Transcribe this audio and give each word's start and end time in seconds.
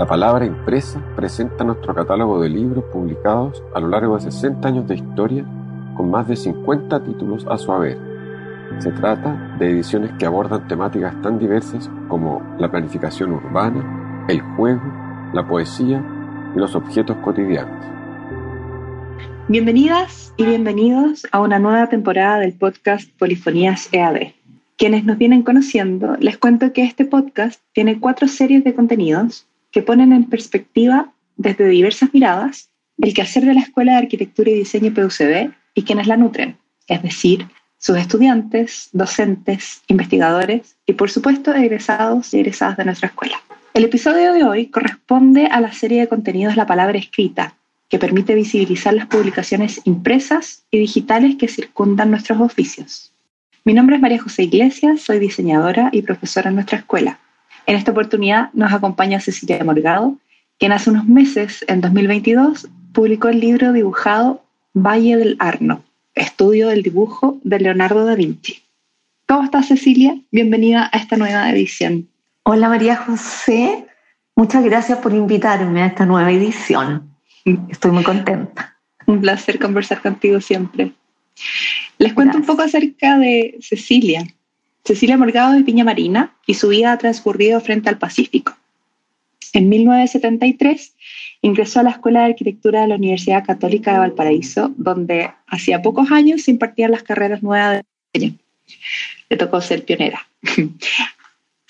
La 0.00 0.06
palabra 0.06 0.46
impresa 0.46 0.98
presenta 1.14 1.62
nuestro 1.62 1.94
catálogo 1.94 2.40
de 2.40 2.48
libros 2.48 2.84
publicados 2.90 3.62
a 3.74 3.80
lo 3.80 3.88
largo 3.88 4.14
de 4.16 4.22
60 4.22 4.66
años 4.66 4.88
de 4.88 4.94
historia 4.94 5.44
con 5.94 6.10
más 6.10 6.26
de 6.26 6.36
50 6.36 7.04
títulos 7.04 7.46
a 7.50 7.58
su 7.58 7.70
haber. 7.70 7.98
Se 8.78 8.92
trata 8.92 9.56
de 9.58 9.70
ediciones 9.70 10.10
que 10.18 10.24
abordan 10.24 10.66
temáticas 10.68 11.20
tan 11.20 11.38
diversas 11.38 11.90
como 12.08 12.40
la 12.58 12.70
planificación 12.70 13.32
urbana, 13.32 14.24
el 14.30 14.40
juego, 14.40 14.80
la 15.34 15.46
poesía 15.46 16.02
y 16.56 16.58
los 16.58 16.74
objetos 16.74 17.18
cotidianos. 17.18 17.84
Bienvenidas 19.48 20.32
y 20.38 20.46
bienvenidos 20.46 21.26
a 21.30 21.42
una 21.42 21.58
nueva 21.58 21.88
temporada 21.88 22.38
del 22.38 22.54
podcast 22.54 23.10
Polifonías 23.18 23.90
EAD. 23.92 24.32
Quienes 24.78 25.04
nos 25.04 25.18
vienen 25.18 25.42
conociendo, 25.42 26.16
les 26.20 26.38
cuento 26.38 26.72
que 26.72 26.84
este 26.84 27.04
podcast 27.04 27.60
tiene 27.74 28.00
cuatro 28.00 28.28
series 28.28 28.64
de 28.64 28.74
contenidos 28.74 29.46
que 29.70 29.82
ponen 29.82 30.12
en 30.12 30.24
perspectiva 30.24 31.12
desde 31.36 31.68
diversas 31.68 32.12
miradas 32.12 32.70
el 33.00 33.14
quehacer 33.14 33.44
de 33.44 33.54
la 33.54 33.60
Escuela 33.60 33.92
de 33.92 33.98
Arquitectura 33.98 34.50
y 34.50 34.54
Diseño 34.54 34.92
PUCB 34.92 35.52
y 35.74 35.82
quienes 35.82 36.06
la 36.06 36.16
nutren, 36.16 36.58
es 36.86 37.02
decir, 37.02 37.46
sus 37.78 37.96
estudiantes, 37.96 38.90
docentes, 38.92 39.82
investigadores 39.88 40.76
y 40.84 40.92
por 40.92 41.10
supuesto 41.10 41.54
egresados 41.54 42.34
y 42.34 42.40
egresadas 42.40 42.76
de 42.76 42.84
nuestra 42.84 43.08
escuela. 43.08 43.40
El 43.72 43.84
episodio 43.84 44.32
de 44.32 44.44
hoy 44.44 44.66
corresponde 44.66 45.46
a 45.46 45.60
la 45.60 45.72
serie 45.72 46.00
de 46.00 46.08
contenidos 46.08 46.56
La 46.56 46.66
Palabra 46.66 46.98
Escrita, 46.98 47.54
que 47.88 47.98
permite 47.98 48.34
visibilizar 48.34 48.92
las 48.92 49.06
publicaciones 49.06 49.80
impresas 49.84 50.64
y 50.70 50.78
digitales 50.78 51.36
que 51.36 51.48
circundan 51.48 52.10
nuestros 52.10 52.40
oficios. 52.40 53.12
Mi 53.64 53.72
nombre 53.72 53.96
es 53.96 54.02
María 54.02 54.20
José 54.22 54.44
Iglesias, 54.44 55.00
soy 55.00 55.18
diseñadora 55.18 55.88
y 55.92 56.02
profesora 56.02 56.50
en 56.50 56.56
nuestra 56.56 56.78
escuela. 56.78 57.18
En 57.70 57.76
esta 57.76 57.92
oportunidad 57.92 58.50
nos 58.52 58.72
acompaña 58.72 59.20
Cecilia 59.20 59.62
Morgado, 59.62 60.18
quien 60.58 60.72
hace 60.72 60.90
unos 60.90 61.06
meses, 61.06 61.64
en 61.68 61.80
2022, 61.80 62.68
publicó 62.92 63.28
el 63.28 63.38
libro 63.38 63.72
dibujado 63.72 64.42
Valle 64.74 65.16
del 65.16 65.36
Arno, 65.38 65.84
estudio 66.16 66.66
del 66.66 66.82
dibujo 66.82 67.38
de 67.44 67.60
Leonardo 67.60 68.04
da 68.04 68.16
Vinci. 68.16 68.60
¿Cómo 69.28 69.44
estás, 69.44 69.68
Cecilia? 69.68 70.20
Bienvenida 70.32 70.90
a 70.92 70.98
esta 70.98 71.16
nueva 71.16 71.48
edición. 71.48 72.08
Hola, 72.42 72.68
María 72.68 72.96
José. 72.96 73.86
Muchas 74.34 74.64
gracias 74.64 74.98
por 74.98 75.12
invitarme 75.14 75.84
a 75.84 75.86
esta 75.86 76.04
nueva 76.04 76.32
edición. 76.32 77.14
Estoy 77.68 77.92
muy 77.92 78.02
contenta. 78.02 78.80
Un 79.06 79.20
placer 79.20 79.60
conversar 79.60 80.02
contigo 80.02 80.40
siempre. 80.40 80.90
Les 81.98 82.12
cuento 82.14 82.36
un 82.36 82.46
poco 82.46 82.62
acerca 82.62 83.16
de 83.16 83.58
Cecilia. 83.60 84.26
Cecilia 84.84 85.16
Morgado 85.16 85.52
de 85.52 85.62
Piña 85.62 85.84
Marina 85.84 86.34
y 86.46 86.54
su 86.54 86.68
vida 86.68 86.92
ha 86.92 86.98
transcurrido 86.98 87.60
frente 87.60 87.88
al 87.88 87.98
Pacífico. 87.98 88.56
En 89.52 89.68
1973 89.68 90.94
ingresó 91.42 91.80
a 91.80 91.82
la 91.82 91.90
Escuela 91.90 92.20
de 92.20 92.26
Arquitectura 92.26 92.82
de 92.82 92.88
la 92.88 92.94
Universidad 92.96 93.44
Católica 93.44 93.92
de 93.92 93.98
Valparaíso, 93.98 94.72
donde 94.76 95.30
hacía 95.46 95.82
pocos 95.82 96.10
años 96.10 96.42
se 96.42 96.52
impartían 96.52 96.92
las 96.92 97.02
carreras 97.02 97.42
nuevas 97.42 97.82
de 97.82 97.84
diseño. 98.12 98.38
Le 99.28 99.36
tocó 99.36 99.60
ser 99.60 99.84
pionera. 99.84 100.28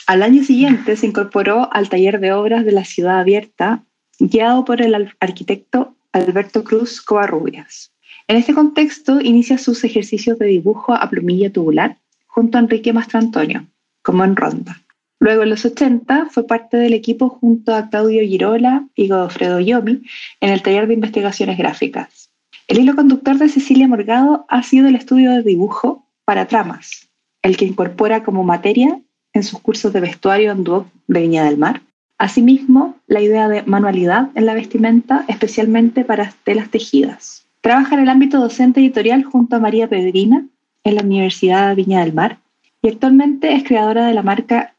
Al 0.06 0.22
año 0.22 0.42
siguiente 0.42 0.96
se 0.96 1.06
incorporó 1.06 1.72
al 1.72 1.88
taller 1.88 2.18
de 2.18 2.32
obras 2.32 2.64
de 2.64 2.72
la 2.72 2.84
Ciudad 2.84 3.20
Abierta 3.20 3.84
guiado 4.18 4.64
por 4.64 4.82
el 4.82 5.14
arquitecto 5.20 5.94
Alberto 6.12 6.64
Cruz 6.64 7.00
Covarrubias. 7.00 7.92
En 8.26 8.36
este 8.36 8.52
contexto 8.52 9.20
inicia 9.20 9.56
sus 9.56 9.84
ejercicios 9.84 10.38
de 10.38 10.46
dibujo 10.46 10.94
a 10.94 11.08
plumilla 11.08 11.52
tubular 11.52 11.96
junto 12.30 12.56
a 12.56 12.60
Enrique 12.60 12.92
Mastrantonio, 12.92 13.66
como 14.02 14.24
en 14.24 14.36
ronda. 14.36 14.80
Luego 15.18 15.42
en 15.42 15.50
los 15.50 15.64
80 15.64 16.28
fue 16.30 16.46
parte 16.46 16.78
del 16.78 16.94
equipo 16.94 17.28
junto 17.28 17.74
a 17.74 17.90
Claudio 17.90 18.22
Girola 18.22 18.86
y 18.94 19.08
Godofredo 19.08 19.60
Yomi 19.60 20.02
en 20.40 20.50
el 20.50 20.62
taller 20.62 20.86
de 20.86 20.94
investigaciones 20.94 21.58
gráficas. 21.58 22.30
El 22.66 22.78
hilo 22.78 22.96
conductor 22.96 23.36
de 23.36 23.48
Cecilia 23.48 23.88
Morgado 23.88 24.46
ha 24.48 24.62
sido 24.62 24.88
el 24.88 24.96
estudio 24.96 25.32
de 25.32 25.42
dibujo 25.42 26.06
para 26.24 26.46
tramas, 26.46 27.08
el 27.42 27.56
que 27.56 27.66
incorpora 27.66 28.22
como 28.22 28.44
materia 28.44 29.00
en 29.32 29.42
sus 29.42 29.60
cursos 29.60 29.92
de 29.92 30.00
vestuario 30.00 30.52
en 30.52 30.64
Duoc 30.64 30.86
de 31.06 31.20
Viña 31.20 31.44
del 31.44 31.58
Mar 31.58 31.82
Asimismo, 32.20 32.96
la 33.06 33.22
idea 33.22 33.48
de 33.48 33.62
manualidad 33.62 34.28
en 34.34 34.44
la 34.44 34.52
vestimenta, 34.52 35.24
especialmente 35.26 36.04
para 36.04 36.34
telas 36.44 36.68
tejidas. 36.68 37.46
Trabaja 37.62 37.94
en 37.94 38.02
el 38.02 38.10
ámbito 38.10 38.38
docente 38.38 38.80
editorial 38.80 39.24
junto 39.24 39.56
a 39.56 39.58
María 39.58 39.88
Pedrina 39.88 40.44
en 40.84 40.94
la 40.96 41.02
Universidad 41.02 41.74
Viña 41.76 42.00
del 42.00 42.12
Mar 42.12 42.38
y 42.82 42.88
actualmente 42.88 43.54
es 43.54 43.64
creadora 43.64 44.06
de 44.06 44.14
la 44.14 44.22
marca 44.22 44.74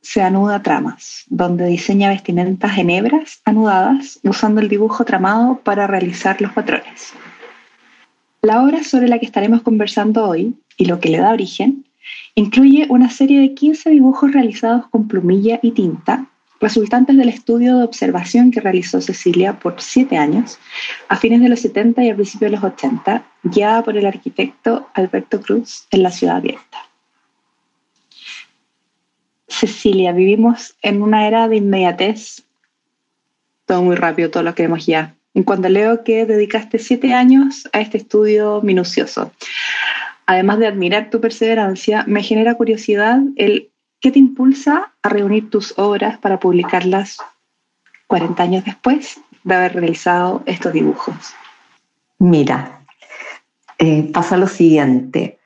Se 0.00 0.22
Anuda 0.22 0.62
Tramas, 0.62 1.24
donde 1.28 1.66
diseña 1.66 2.08
vestimentas 2.08 2.76
en 2.78 2.90
hebras 2.90 3.40
anudadas 3.44 4.18
usando 4.24 4.60
el 4.60 4.68
dibujo 4.68 5.04
tramado 5.04 5.60
para 5.62 5.86
realizar 5.86 6.40
los 6.40 6.52
patrones. 6.52 7.12
La 8.42 8.62
obra 8.62 8.82
sobre 8.82 9.08
la 9.08 9.18
que 9.18 9.26
estaremos 9.26 9.62
conversando 9.62 10.26
hoy 10.26 10.56
y 10.76 10.86
lo 10.86 10.98
que 10.98 11.10
le 11.10 11.18
da 11.18 11.32
origen 11.32 11.84
incluye 12.34 12.86
una 12.88 13.10
serie 13.10 13.40
de 13.40 13.54
15 13.54 13.90
dibujos 13.90 14.32
realizados 14.32 14.88
con 14.88 15.06
plumilla 15.06 15.60
y 15.62 15.72
tinta 15.72 16.26
resultantes 16.62 17.16
del 17.16 17.28
estudio 17.28 17.76
de 17.76 17.84
observación 17.84 18.52
que 18.52 18.60
realizó 18.60 19.00
Cecilia 19.00 19.58
por 19.58 19.82
siete 19.82 20.16
años, 20.16 20.58
a 21.08 21.16
fines 21.16 21.40
de 21.40 21.48
los 21.48 21.60
70 21.60 22.04
y 22.04 22.10
a 22.10 22.14
principios 22.14 22.52
de 22.52 22.56
los 22.56 22.64
80, 22.64 23.24
guiada 23.42 23.82
por 23.82 23.96
el 23.98 24.06
arquitecto 24.06 24.88
Alberto 24.94 25.40
Cruz 25.40 25.86
en 25.90 26.04
la 26.04 26.12
ciudad 26.12 26.36
abierta. 26.36 26.78
Cecilia, 29.48 30.12
vivimos 30.12 30.76
en 30.82 31.02
una 31.02 31.26
era 31.26 31.48
de 31.48 31.56
inmediatez, 31.56 32.44
todo 33.66 33.82
muy 33.82 33.96
rápido, 33.96 34.30
todo 34.30 34.44
lo 34.44 34.54
queremos 34.54 34.86
ya. 34.86 35.16
En 35.34 35.42
cuanto 35.42 35.68
leo 35.68 36.04
que 36.04 36.26
dedicaste 36.26 36.78
siete 36.78 37.12
años 37.12 37.68
a 37.72 37.80
este 37.80 37.98
estudio 37.98 38.60
minucioso, 38.62 39.32
además 40.26 40.60
de 40.60 40.68
admirar 40.68 41.10
tu 41.10 41.20
perseverancia, 41.20 42.04
me 42.06 42.22
genera 42.22 42.54
curiosidad 42.54 43.18
el 43.36 43.71
¿Qué 44.02 44.10
te 44.10 44.18
impulsa 44.18 44.92
a 45.00 45.08
reunir 45.08 45.48
tus 45.48 45.78
obras 45.78 46.18
para 46.18 46.40
publicarlas 46.40 47.18
40 48.08 48.42
años 48.42 48.64
después 48.64 49.20
de 49.44 49.54
haber 49.54 49.74
realizado 49.74 50.42
estos 50.44 50.72
dibujos? 50.72 51.14
Mira, 52.18 52.80
eh, 53.78 54.10
pasa 54.12 54.36
lo 54.36 54.48
siguiente. 54.48 55.38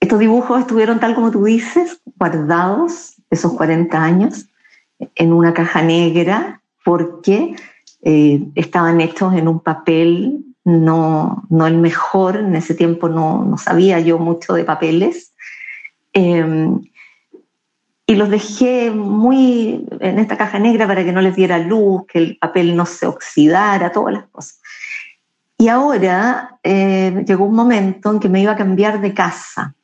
Estos 0.00 0.18
dibujos 0.18 0.58
estuvieron, 0.58 0.98
tal 0.98 1.14
como 1.14 1.30
tú 1.30 1.44
dices, 1.44 2.00
guardados 2.18 3.14
esos 3.30 3.52
40 3.52 4.02
años 4.02 4.46
en 5.14 5.32
una 5.32 5.54
caja 5.54 5.80
negra 5.80 6.60
porque 6.84 7.54
eh, 8.02 8.42
estaban 8.56 9.00
hechos 9.00 9.32
en 9.34 9.46
un 9.46 9.60
papel 9.60 10.44
no, 10.64 11.44
no 11.50 11.68
el 11.68 11.78
mejor, 11.78 12.34
en 12.36 12.56
ese 12.56 12.74
tiempo 12.74 13.08
no, 13.08 13.44
no 13.44 13.58
sabía 13.58 14.00
yo 14.00 14.18
mucho 14.18 14.54
de 14.54 14.64
papeles. 14.64 15.32
Eh, 16.14 16.44
y 18.12 18.14
los 18.14 18.28
dejé 18.28 18.90
muy 18.90 19.86
en 20.00 20.18
esta 20.18 20.36
caja 20.36 20.58
negra 20.58 20.86
para 20.86 21.02
que 21.02 21.12
no 21.12 21.22
les 21.22 21.34
diera 21.34 21.58
luz, 21.58 22.02
que 22.06 22.18
el 22.18 22.36
papel 22.36 22.76
no 22.76 22.84
se 22.84 23.06
oxidara, 23.06 23.90
todas 23.90 24.12
las 24.12 24.26
cosas. 24.26 24.60
Y 25.56 25.68
ahora 25.68 26.58
eh, 26.62 27.24
llegó 27.26 27.46
un 27.46 27.54
momento 27.54 28.10
en 28.10 28.20
que 28.20 28.28
me 28.28 28.42
iba 28.42 28.52
a 28.52 28.56
cambiar 28.56 29.00
de 29.00 29.14
casa. 29.14 29.74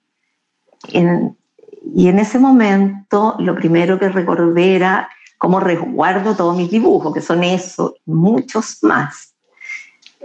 y 0.93 2.09
en 2.09 2.19
ese 2.19 2.39
momento 2.39 3.37
lo 3.39 3.55
primero 3.55 3.99
que 3.99 4.11
recordé 4.11 4.77
era 4.77 5.09
cómo 5.39 5.59
resguardo 5.59 6.37
todos 6.37 6.55
mis 6.55 6.71
dibujos, 6.71 7.15
que 7.15 7.23
son 7.23 7.43
eso, 7.45 7.95
muchos 8.05 8.83
más. 8.83 9.35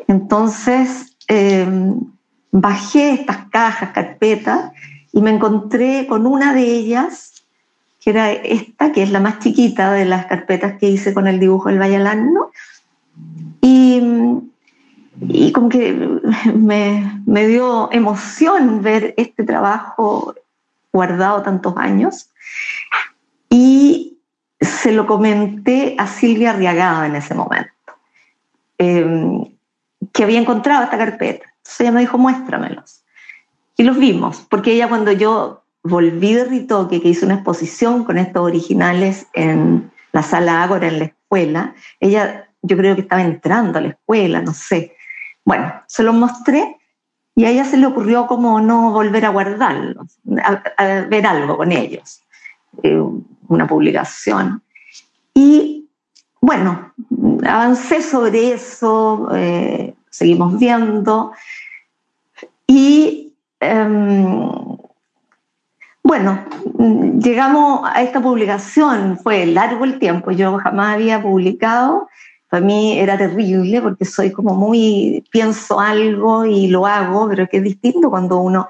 Entonces 0.10 1.16
eh, 1.30 1.66
bajé 2.52 3.14
estas 3.14 3.46
cajas, 3.50 3.92
carpetas, 3.92 4.72
y 5.14 5.22
me 5.22 5.32
encontré 5.32 6.06
con 6.08 6.28
una 6.28 6.54
de 6.54 6.64
ellas 6.64 7.33
que 8.04 8.10
era 8.10 8.32
esta, 8.32 8.92
que 8.92 9.04
es 9.04 9.12
la 9.12 9.22
más 9.22 9.40
chiquita 9.40 9.94
de 9.94 10.06
las 10.06 10.26
carpetas 10.26 10.78
que 10.78 10.90
hice 10.90 11.14
con 11.14 11.28
el 11.28 11.40
dibujo 11.40 11.70
del 11.70 11.80
Vallalano. 11.80 12.52
Y, 13.62 14.02
y 15.22 15.52
como 15.54 15.70
que 15.70 15.94
me, 16.54 17.22
me 17.26 17.48
dio 17.48 17.90
emoción 17.92 18.82
ver 18.82 19.14
este 19.16 19.44
trabajo 19.44 20.36
guardado 20.92 21.44
tantos 21.44 21.76
años. 21.78 22.30
Y 23.50 24.18
se 24.60 24.92
lo 24.92 25.08
comenté 25.08 25.96
a 25.98 26.08
Silvia 26.08 26.52
Arriagada 26.52 27.06
en 27.06 27.16
ese 27.16 27.34
momento, 27.36 27.72
em, 28.78 29.46
que 30.12 30.24
había 30.24 30.40
encontrado 30.40 30.84
esta 30.84 30.98
carpeta. 30.98 31.46
Entonces 31.58 31.82
ella 31.82 31.92
me 31.92 32.02
dijo, 32.02 32.18
muéstramelos. 32.18 33.04
Y 33.78 33.84
los 33.84 33.98
vimos, 33.98 34.46
porque 34.50 34.74
ella 34.74 34.90
cuando 34.90 35.12
yo 35.12 35.63
volví 35.84 36.34
de 36.34 36.46
Ritoque, 36.46 37.02
que 37.02 37.10
hizo 37.10 37.26
una 37.26 37.36
exposición 37.36 38.06
con 38.06 38.18
estos 38.18 38.42
originales 38.42 39.28
en 39.34 39.92
la 40.14 40.24
sala 40.24 40.64
Ágora 40.64 40.88
en 40.88 41.00
la 41.00 41.06
escuela. 41.06 41.76
Ella, 42.00 42.50
yo 42.62 42.78
creo 42.78 42.96
que 42.96 43.02
estaba 43.02 43.22
entrando 43.22 43.78
a 43.78 43.82
la 43.82 43.90
escuela, 43.90 44.42
no 44.42 44.54
sé. 44.54 44.96
Bueno, 45.44 45.74
se 45.88 46.04
los 46.04 46.16
mostré 46.16 46.78
y 47.36 47.46
a 47.46 47.50
ella 47.50 47.66
se 47.66 47.78
le 47.78 47.88
ocurrió 47.88 48.28
como 48.28 48.62
no 48.62 48.92
volver 48.92 49.26
a 49.26 49.30
guardarlos, 49.30 50.20
a, 50.78 51.02
ver 51.10 51.26
algo 51.26 51.58
con 51.58 51.72
ellos, 51.72 52.22
eh, 52.84 53.02
una 53.48 53.68
publicación. 53.68 54.62
Y 55.34 55.90
bueno, 56.40 56.94
avancé 57.46 58.02
sobre 58.02 58.54
eso, 58.54 59.30
eh, 59.34 59.96
seguimos 60.10 60.60
viendo 60.60 61.34
y 62.68 63.34
em, 63.60 64.48
bueno, 66.04 66.44
llegamos 67.20 67.90
a 67.92 68.02
esta 68.04 68.22
publicación, 68.22 69.18
fue 69.18 69.46
largo 69.46 69.86
el 69.86 70.00
tiempo, 70.00 70.32
yo 70.32 70.58
jamás 70.58 70.96
había 70.96 71.22
publicado, 71.22 72.10
para 72.50 72.64
mí 72.64 73.00
era 73.00 73.18
terrible 73.18 73.82
porque 73.82 74.04
soy 74.04 74.32
como 74.32 74.54
muy, 74.54 75.24
pienso 75.32 75.80
algo 75.80 76.46
y 76.46 76.68
lo 76.68 76.86
hago, 76.86 77.28
pero 77.30 77.48
que 77.48 77.58
es 77.58 77.64
distinto 77.64 78.10
cuando 78.10 78.38
uno 78.38 78.68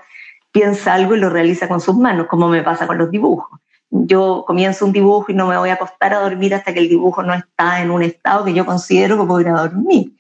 piensa 0.52 0.94
algo 0.94 1.16
y 1.16 1.20
lo 1.20 1.30
realiza 1.30 1.68
con 1.68 1.82
sus 1.82 1.98
manos, 1.98 2.28
como 2.28 2.48
me 2.48 2.62
pasa 2.62 2.86
con 2.86 3.00
los 3.00 3.10
dibujos. 3.10 3.60
Yo 3.90 4.44
comienzo 4.46 4.86
un 4.86 4.92
dibujo 4.92 5.26
y 5.32 5.34
no 5.34 5.48
me 5.48 5.58
voy 5.58 5.70
a 5.70 5.74
acostar 5.74 6.14
a 6.14 6.20
dormir 6.20 6.54
hasta 6.54 6.74
que 6.74 6.80
el 6.80 6.90
dibujo 6.90 7.24
no 7.24 7.34
está 7.34 7.82
en 7.82 7.92
un 7.92 8.04
estado 8.04 8.46
que 8.46 8.54
yo 8.54 8.66
considero 8.66 9.20
que 9.20 9.26
puedo 9.26 9.42
ir 9.42 9.48
a 9.50 9.68
dormir. 9.68 10.14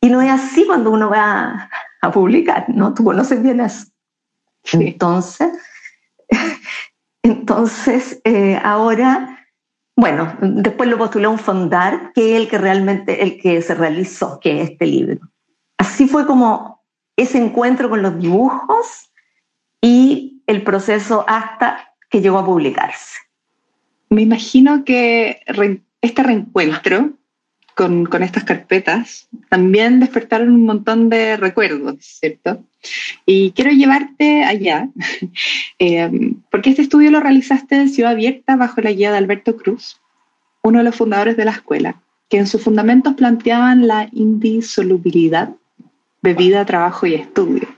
Y 0.00 0.08
no 0.08 0.22
es 0.22 0.30
así 0.30 0.64
cuando 0.64 0.90
uno 0.90 1.10
va 1.10 1.68
a 2.00 2.10
publicar, 2.12 2.66
¿no? 2.68 2.94
Tú 2.94 3.04
conoces 3.04 3.42
bien 3.42 3.60
eso. 3.60 3.86
Entonces, 4.72 5.50
entonces 7.22 8.20
eh, 8.24 8.58
ahora, 8.62 9.46
bueno, 9.96 10.36
después 10.40 10.88
lo 10.88 10.98
postulé 10.98 11.26
a 11.26 11.30
un 11.30 11.38
fondar, 11.38 12.12
que 12.14 12.34
es 12.34 12.42
el 12.42 12.48
que 12.48 12.58
realmente, 12.58 13.22
el 13.22 13.40
que 13.40 13.62
se 13.62 13.74
realizó, 13.74 14.40
que 14.40 14.62
es 14.62 14.70
este 14.70 14.86
libro. 14.86 15.20
Así 15.78 16.08
fue 16.08 16.26
como 16.26 16.84
ese 17.16 17.38
encuentro 17.38 17.88
con 17.88 18.02
los 18.02 18.18
dibujos 18.18 19.10
y 19.80 20.42
el 20.46 20.62
proceso 20.62 21.24
hasta 21.26 21.94
que 22.10 22.20
llegó 22.20 22.38
a 22.38 22.44
publicarse. 22.44 23.18
Me 24.10 24.22
imagino 24.22 24.84
que 24.84 25.40
este 26.00 26.22
reencuentro 26.22 27.12
con, 27.76 28.08
estas 28.22 28.44
carpetas 28.44 29.28
también 29.50 30.00
despertaron 30.00 30.50
un 30.50 30.64
montón 30.64 31.10
de 31.10 31.36
recuerdos, 31.36 31.96
¿cierto? 32.00 32.64
Y 33.26 33.50
quiero 33.52 33.70
llevarte 33.70 34.44
allá, 34.44 34.88
eh, 35.78 36.10
porque 36.50 36.70
este 36.70 36.80
estudio 36.80 37.10
lo 37.10 37.20
realizaste 37.20 37.76
en 37.76 37.90
Ciudad 37.90 38.12
Abierta 38.12 38.56
bajo 38.56 38.80
la 38.80 38.92
guía 38.92 39.12
de 39.12 39.18
Alberto 39.18 39.56
Cruz, 39.58 40.00
uno 40.62 40.78
de 40.78 40.84
los 40.84 40.96
fundadores 40.96 41.36
de 41.36 41.44
la 41.44 41.50
escuela, 41.50 42.00
que 42.30 42.38
en 42.38 42.46
sus 42.46 42.62
fundamentos 42.62 43.12
planteaban 43.12 43.86
la 43.86 44.08
indisolubilidad 44.10 45.50
de 46.22 46.32
vida, 46.32 46.64
trabajo 46.64 47.06
y 47.06 47.14
estudio. 47.14 47.68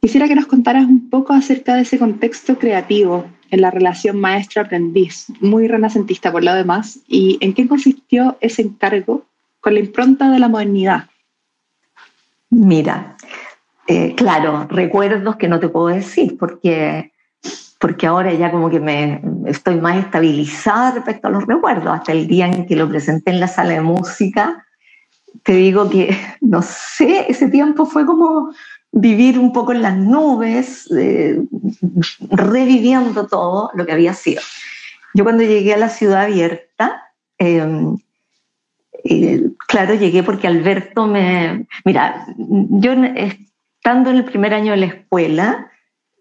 Quisiera 0.00 0.28
que 0.28 0.34
nos 0.34 0.46
contaras 0.46 0.86
un 0.86 1.10
poco 1.10 1.34
acerca 1.34 1.74
de 1.74 1.82
ese 1.82 1.98
contexto 1.98 2.58
creativo 2.58 3.26
en 3.50 3.60
la 3.60 3.70
relación 3.70 4.20
maestro-aprendiz, 4.20 5.26
muy 5.40 5.68
renacentista 5.68 6.32
por 6.32 6.44
lo 6.44 6.54
demás, 6.54 6.98
y 7.06 7.38
en 7.40 7.54
qué 7.54 7.68
consistió 7.68 8.36
ese 8.40 8.62
encargo 8.62 9.24
con 9.60 9.74
la 9.74 9.80
impronta 9.80 10.30
de 10.30 10.38
la 10.38 10.48
modernidad. 10.48 11.06
Mira, 12.50 13.16
eh, 13.88 14.14
claro, 14.14 14.66
recuerdos 14.68 15.36
que 15.36 15.48
no 15.48 15.60
te 15.60 15.68
puedo 15.68 15.88
decir 15.88 16.36
porque, 16.38 17.12
porque 17.78 18.06
ahora 18.06 18.32
ya 18.32 18.50
como 18.50 18.70
que 18.70 18.80
me 18.80 19.20
estoy 19.46 19.80
más 19.80 19.96
estabilizada 19.96 20.92
respecto 20.92 21.28
a 21.28 21.30
los 21.30 21.46
recuerdos. 21.46 21.88
Hasta 21.88 22.12
el 22.12 22.26
día 22.26 22.46
en 22.46 22.66
que 22.66 22.76
lo 22.76 22.88
presenté 22.88 23.30
en 23.30 23.40
la 23.40 23.48
sala 23.48 23.70
de 23.70 23.80
música, 23.80 24.66
te 25.42 25.52
digo 25.52 25.88
que, 25.88 26.16
no 26.40 26.62
sé, 26.62 27.26
ese 27.28 27.48
tiempo 27.48 27.86
fue 27.86 28.06
como 28.06 28.52
vivir 28.92 29.38
un 29.38 29.52
poco 29.52 29.72
en 29.72 29.82
las 29.82 29.96
nubes, 29.96 30.90
eh, 30.96 31.42
reviviendo 32.30 33.26
todo 33.26 33.70
lo 33.74 33.84
que 33.84 33.92
había 33.92 34.14
sido. 34.14 34.42
Yo 35.14 35.24
cuando 35.24 35.42
llegué 35.42 35.74
a 35.74 35.78
la 35.78 35.88
ciudad 35.88 36.22
abierta, 36.22 37.12
em, 37.38 37.96
eh, 39.04 39.50
claro, 39.66 39.94
llegué 39.94 40.22
porque 40.22 40.46
Alberto 40.46 41.06
me... 41.06 41.66
Mira, 41.84 42.26
yo 42.36 42.92
estando 42.92 44.10
en 44.10 44.16
el 44.16 44.24
primer 44.24 44.54
año 44.54 44.72
de 44.72 44.78
la 44.78 44.86
escuela, 44.86 45.70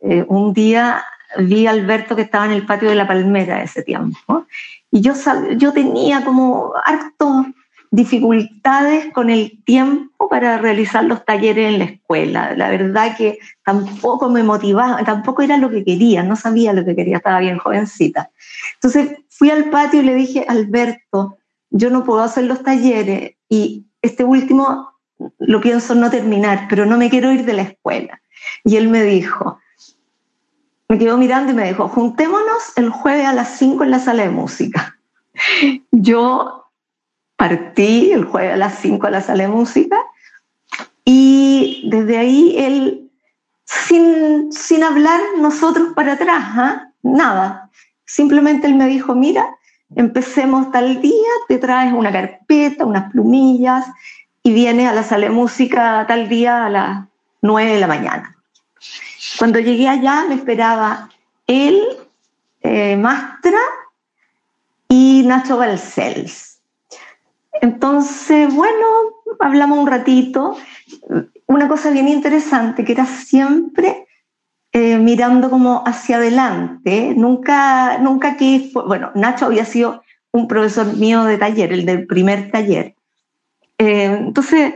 eh, 0.02 0.26
un 0.28 0.54
día 0.54 1.04
vi 1.40 1.68
a 1.68 1.72
Alberto 1.72 2.16
que 2.16 2.22
estaba 2.22 2.46
en 2.46 2.52
el 2.52 2.66
patio 2.66 2.90
de 2.90 2.96
la 2.96 3.08
Palmera 3.08 3.64
ese 3.64 3.84
tiempo, 3.84 4.46
y 4.92 5.02
yo, 5.02 5.14
yo 5.58 5.74
tenía 5.74 6.24
como 6.24 6.74
harto 6.86 7.46
dificultades 7.96 9.12
con 9.14 9.30
el 9.30 9.64
tiempo 9.64 10.28
para 10.28 10.58
realizar 10.58 11.06
los 11.06 11.24
talleres 11.24 11.74
en 11.74 11.80
la 11.80 11.86
escuela. 11.86 12.54
La 12.56 12.70
verdad 12.70 13.16
que 13.16 13.40
tampoco 13.64 14.30
me 14.30 14.44
motivaba, 14.44 15.02
tampoco 15.06 15.42
era 15.42 15.58
lo 15.58 15.70
que 15.70 15.86
quería, 15.86 16.22
no 16.22 16.36
sabía 16.36 16.74
lo 16.74 16.84
que 16.84 16.96
quería, 16.96 17.18
estaba 17.18 17.40
bien 17.40 17.58
jovencita. 17.58 18.30
Entonces 18.76 19.18
fui 19.30 19.50
al 19.50 19.70
patio 19.70 20.02
y 20.02 20.06
le 20.06 20.14
dije, 20.16 20.46
Alberto, 20.48 21.38
yo 21.70 21.90
no 21.90 22.04
puedo 22.04 22.22
hacer 22.22 22.44
los 22.44 22.64
talleres 22.64 23.36
y 23.48 23.86
este 24.02 24.26
último 24.26 24.90
lo 25.40 25.62
pienso 25.62 25.96
no 25.96 26.10
terminar, 26.10 26.68
pero 26.70 26.86
no 26.86 26.98
me 26.98 27.10
quiero 27.10 27.32
ir 27.32 27.46
de 27.46 27.54
la 27.54 27.62
escuela. 27.62 28.22
Y 28.66 28.76
él 28.76 28.90
me 28.90 29.04
dijo, 29.04 29.60
me 30.90 30.98
quedó 31.00 31.18
mirando 31.18 31.54
y 31.54 31.56
me 31.56 31.68
dijo, 31.70 31.88
juntémonos 31.88 32.74
el 32.76 32.90
jueves 32.90 33.26
a 33.26 33.34
las 33.34 33.58
5 33.58 33.86
en 33.86 33.92
la 33.92 34.00
sala 34.00 34.24
de 34.24 34.30
música. 34.30 35.00
Yo 35.92 36.65
partí 37.36 38.12
el 38.12 38.26
jueves 38.26 38.54
a 38.54 38.58
las 38.58 38.80
5 38.80 39.08
a 39.08 39.12
la 39.12 39.22
sala 39.22 39.44
de 39.44 39.50
música 39.50 39.98
y 41.04 41.84
desde 41.90 42.18
ahí 42.18 42.56
él, 42.58 43.12
sin, 43.66 44.52
sin 44.52 44.84
hablar 44.84 45.22
nosotros 45.38 45.90
para 45.96 46.14
atrás, 46.14 46.44
¿ah? 46.56 46.90
nada, 47.04 47.70
simplemente 48.06 48.68
él 48.68 48.76
me 48.76 48.88
dijo, 48.88 49.14
mira, 49.14 49.48
empecemos 49.96 50.72
tal 50.72 51.02
día, 51.02 51.30
te 51.48 51.58
traes 51.58 51.94
una 51.94 52.12
carpeta, 52.12 52.86
unas 52.86 53.12
plumillas 53.12 53.86
y 54.42 54.54
vienes 54.54 54.90
a 54.90 54.94
la 54.94 55.04
sala 55.04 55.28
de 55.28 55.32
música 55.32 56.06
tal 56.08 56.28
día 56.28 56.66
a 56.66 56.70
las 56.70 57.06
9 57.42 57.74
de 57.74 57.80
la 57.80 57.88
mañana. 57.88 58.36
Cuando 59.38 59.60
llegué 59.60 59.88
allá 59.88 60.26
me 60.28 60.36
esperaba 60.36 61.10
él, 61.48 61.82
eh, 62.62 62.98
Mastra 62.98 63.60
y 64.88 65.24
Nacho 65.26 65.58
Balcells 65.58 66.55
entonces, 67.62 68.54
bueno, 68.54 68.86
hablamos 69.40 69.80
un 69.80 69.88
ratito. 69.88 70.58
Una 71.48 71.68
cosa 71.68 71.92
bien 71.92 72.08
interesante, 72.08 72.84
que 72.84 72.94
era 72.94 73.06
siempre 73.06 74.08
eh, 74.72 74.98
mirando 74.98 75.50
como 75.50 75.84
hacia 75.86 76.18
adelante. 76.18 77.14
Nunca, 77.16 77.98
nunca 78.00 78.36
que 78.36 78.72
bueno, 78.74 79.12
Nacho 79.16 79.46
había 79.46 79.66
sido 79.66 80.04
un 80.32 80.48
profesor 80.48 80.98
mío 80.98 81.24
de 81.24 81.38
taller, 81.38 81.72
el 81.72 81.86
del 81.86 82.06
primer 82.08 82.52
taller. 82.52 82.96
Eh, 83.78 84.06
entonces, 84.06 84.74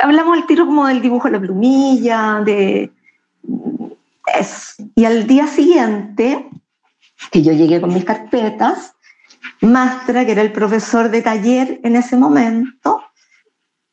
hablamos 0.00 0.36
al 0.36 0.46
tiro 0.46 0.66
como 0.66 0.86
del 0.86 1.00
dibujo 1.00 1.28
de 1.28 1.32
la 1.32 1.40
plumilla, 1.40 2.42
de 2.44 2.90
eso. 4.38 4.82
Y 4.96 5.04
al 5.04 5.28
día 5.28 5.46
siguiente, 5.46 6.48
que 7.30 7.42
yo 7.42 7.52
llegué 7.52 7.80
con 7.80 7.94
mis 7.94 8.04
carpetas, 8.04 8.95
Mastra, 9.60 10.24
que 10.24 10.32
era 10.32 10.42
el 10.42 10.52
profesor 10.52 11.10
de 11.10 11.22
taller 11.22 11.80
en 11.82 11.96
ese 11.96 12.16
momento, 12.16 13.02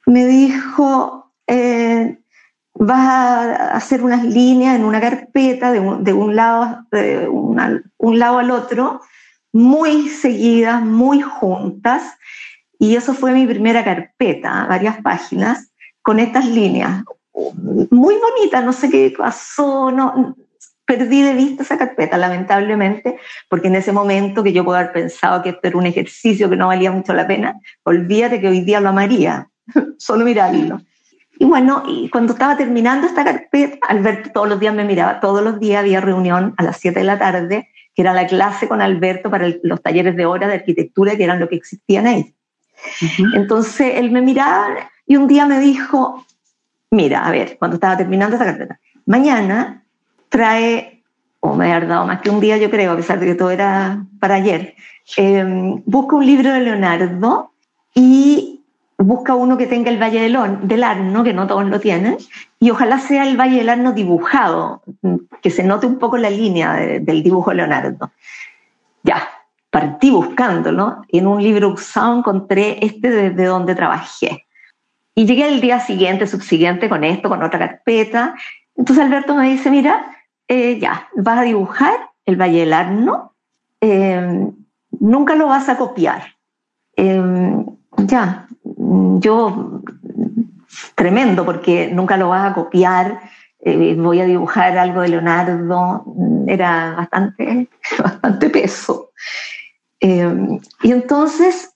me 0.05 0.25
dijo, 0.25 1.33
eh, 1.47 2.19
vas 2.73 3.07
a 3.07 3.75
hacer 3.75 4.03
unas 4.03 4.23
líneas 4.23 4.75
en 4.75 4.83
una 4.83 4.99
carpeta 4.99 5.71
de 5.71 5.79
un, 5.79 6.35
lado, 6.35 6.85
de 6.91 7.27
un 7.27 8.19
lado 8.19 8.39
al 8.39 8.51
otro, 8.51 9.01
muy 9.53 10.09
seguidas, 10.09 10.81
muy 10.81 11.21
juntas, 11.21 12.03
y 12.79 12.95
eso 12.95 13.13
fue 13.13 13.31
mi 13.31 13.45
primera 13.45 13.83
carpeta, 13.83 14.65
varias 14.67 15.01
páginas, 15.01 15.71
con 16.01 16.19
estas 16.19 16.45
líneas. 16.45 17.03
Muy 17.33 18.15
bonitas, 18.15 18.63
no 18.63 18.73
sé 18.73 18.89
qué 18.89 19.13
pasó, 19.17 19.91
no, 19.91 20.35
perdí 20.85 21.21
de 21.21 21.33
vista 21.33 21.63
esa 21.63 21.77
carpeta, 21.77 22.17
lamentablemente, 22.17 23.17
porque 23.49 23.67
en 23.67 23.75
ese 23.75 23.91
momento 23.91 24.43
que 24.43 24.53
yo 24.53 24.63
puedo 24.63 24.77
haber 24.77 24.91
pensado 24.91 25.41
que 25.41 25.49
esto 25.49 25.67
era 25.67 25.77
un 25.77 25.85
ejercicio 25.85 26.49
que 26.49 26.55
no 26.55 26.67
valía 26.67 26.91
mucho 26.91 27.13
la 27.13 27.27
pena, 27.27 27.59
olvídate 27.83 28.41
que 28.41 28.47
hoy 28.47 28.61
día 28.61 28.79
lo 28.79 28.89
amaría, 28.89 29.49
solo 29.97 30.25
mirarlo. 30.25 30.81
Y 31.39 31.45
bueno, 31.45 31.83
y 31.87 32.09
cuando 32.09 32.33
estaba 32.33 32.55
terminando 32.55 33.07
esta 33.07 33.23
carpeta, 33.23 33.77
Alberto 33.87 34.29
todos 34.31 34.47
los 34.47 34.59
días 34.59 34.73
me 34.73 34.83
miraba, 34.83 35.19
todos 35.19 35.43
los 35.43 35.59
días 35.59 35.79
había 35.79 35.99
reunión 35.99 36.53
a 36.57 36.63
las 36.63 36.77
7 36.77 36.99
de 36.99 37.05
la 37.05 37.17
tarde, 37.17 37.69
que 37.95 38.01
era 38.01 38.13
la 38.13 38.27
clase 38.27 38.67
con 38.67 38.81
Alberto 38.81 39.29
para 39.29 39.47
los 39.63 39.81
talleres 39.81 40.15
de 40.15 40.25
hora 40.25 40.47
de 40.47 40.55
arquitectura, 40.55 41.15
que 41.15 41.23
eran 41.23 41.39
lo 41.39 41.49
que 41.49 41.55
existían 41.55 42.07
ahí. 42.07 42.35
Entonces 43.33 43.93
él 43.95 44.11
me 44.11 44.21
miraba 44.21 44.89
y 45.05 45.15
un 45.15 45.27
día 45.27 45.45
me 45.45 45.59
dijo, 45.59 46.25
mira, 46.91 47.25
a 47.25 47.31
ver, 47.31 47.57
cuando 47.57 47.75
estaba 47.75 47.97
terminando 47.97 48.35
esta 48.35 48.45
carpeta, 48.45 48.79
mañana 49.05 49.82
trae, 50.33 51.03
o 51.41 51.53
me 51.53 51.71
ha 51.71 51.79
dado 51.79 52.07
más 52.07 52.21
que 52.21 52.31
un 52.31 52.39
día 52.39 52.57
yo 52.57 52.71
creo, 52.71 52.93
a 52.93 52.95
pesar 52.95 53.19
de 53.19 53.27
que 53.27 53.35
todo 53.35 53.51
era 53.51 54.03
para 54.19 54.35
ayer, 54.35 54.73
em, 55.15 55.83
busca 55.85 56.15
un 56.15 56.25
libro 56.25 56.51
de 56.51 56.61
Leonardo 56.61 57.51
y 57.93 58.61
busca 58.97 59.35
uno 59.35 59.59
que 59.59 59.67
tenga 59.67 59.91
el 59.91 60.01
Valle 60.01 60.21
del, 60.21 60.67
del 60.67 60.83
Arno, 60.83 61.23
que 61.23 61.33
no 61.33 61.45
todos 61.45 61.65
lo 61.65 61.79
tienen, 61.79 62.17
y 62.59 62.71
ojalá 62.71 62.97
sea 62.97 63.27
el 63.27 63.37
Valle 63.37 63.57
del 63.57 63.69
Arno 63.69 63.91
dibujado, 63.91 64.81
que 65.43 65.51
se 65.51 65.63
note 65.63 65.85
un 65.85 65.99
poco 65.99 66.17
la 66.17 66.31
línea 66.31 66.73
del 66.73 67.21
dibujo 67.21 67.51
de 67.51 67.57
Leonardo. 67.57 68.09
Ya, 69.03 69.27
partí 69.69 70.09
buscándolo 70.09 71.03
y 71.09 71.19
en 71.19 71.27
un 71.27 71.43
libro 71.43 71.69
usado 71.69 72.17
encontré 72.17 72.83
este 72.83 73.11
desde 73.11 73.45
donde 73.45 73.75
trabajé. 73.75 74.47
Y 75.13 75.27
llegué 75.27 75.47
el 75.47 75.61
día 75.61 75.79
siguiente, 75.79 76.25
subsiguiente, 76.25 76.89
con 76.89 77.03
esto, 77.03 77.29
con 77.29 77.43
otra 77.43 77.59
carpeta. 77.59 78.33
Entonces 78.75 79.05
Alberto 79.05 79.35
me 79.35 79.47
dice, 79.49 79.69
mira, 79.69 80.13
eh, 80.47 80.79
ya, 80.79 81.09
vas 81.15 81.39
a 81.39 81.43
dibujar 81.43 82.09
el 82.25 82.39
Valle 82.39 82.61
del 82.61 82.73
Arno, 82.73 83.33
eh, 83.81 84.49
nunca 84.99 85.35
lo 85.35 85.47
vas 85.47 85.69
a 85.69 85.77
copiar. 85.77 86.23
Eh, 86.95 87.21
ya, 87.97 88.47
yo, 88.63 89.81
tremendo, 90.95 91.45
porque 91.45 91.89
nunca 91.91 92.17
lo 92.17 92.29
vas 92.29 92.51
a 92.51 92.53
copiar, 92.53 93.19
voy 93.97 94.19
a 94.19 94.25
dibujar 94.25 94.77
algo 94.77 95.01
de 95.01 95.07
Leonardo, 95.09 96.03
era 96.47 96.95
bastante, 96.97 97.69
bastante 98.03 98.49
peso. 98.49 99.11
y 99.99 100.91
entonces 100.91 101.73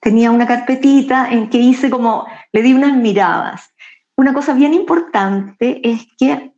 tenía 0.00 0.30
una 0.30 0.46
carpetita 0.46 1.30
en 1.30 1.50
que 1.50 1.58
hice 1.58 1.90
como, 1.90 2.26
le 2.52 2.62
di 2.62 2.72
unas 2.72 2.96
miradas. 2.96 3.70
Una 4.16 4.32
cosa 4.32 4.54
bien 4.54 4.74
importante 4.74 5.80
es 5.88 6.06
que 6.18 6.52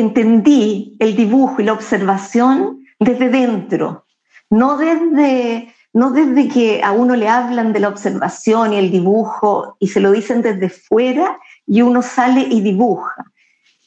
entendí 0.00 0.96
el 1.00 1.16
dibujo 1.16 1.60
y 1.60 1.64
la 1.64 1.72
observación 1.72 2.84
desde 3.00 3.28
dentro, 3.28 4.06
no 4.50 4.76
desde, 4.76 5.74
no 5.92 6.10
desde 6.10 6.48
que 6.48 6.82
a 6.82 6.92
uno 6.92 7.16
le 7.16 7.28
hablan 7.28 7.72
de 7.72 7.80
la 7.80 7.88
observación 7.88 8.72
y 8.72 8.76
el 8.76 8.90
dibujo 8.90 9.76
y 9.80 9.88
se 9.88 10.00
lo 10.00 10.12
dicen 10.12 10.42
desde 10.42 10.68
fuera 10.68 11.38
y 11.66 11.82
uno 11.82 12.02
sale 12.02 12.42
y 12.42 12.60
dibuja. 12.60 13.24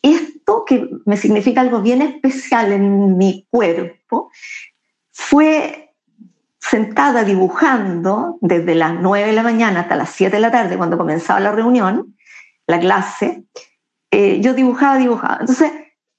Esto 0.01 0.65
que 0.65 0.89
me 1.05 1.17
significa 1.17 1.61
algo 1.61 1.81
bien 1.81 2.01
especial 2.01 2.71
en 2.71 3.17
mi 3.17 3.47
cuerpo 3.49 4.31
fue 5.11 5.93
sentada 6.59 7.23
dibujando 7.23 8.37
desde 8.41 8.75
las 8.75 8.93
9 8.93 9.27
de 9.27 9.33
la 9.33 9.43
mañana 9.43 9.81
hasta 9.81 9.95
las 9.95 10.09
7 10.11 10.35
de 10.35 10.41
la 10.41 10.51
tarde 10.51 10.77
cuando 10.77 10.97
comenzaba 10.97 11.39
la 11.39 11.51
reunión, 11.51 12.15
la 12.67 12.79
clase, 12.79 13.45
eh, 14.11 14.39
yo 14.41 14.53
dibujaba, 14.53 14.97
dibujaba. 14.97 15.37
Entonces, 15.39 15.71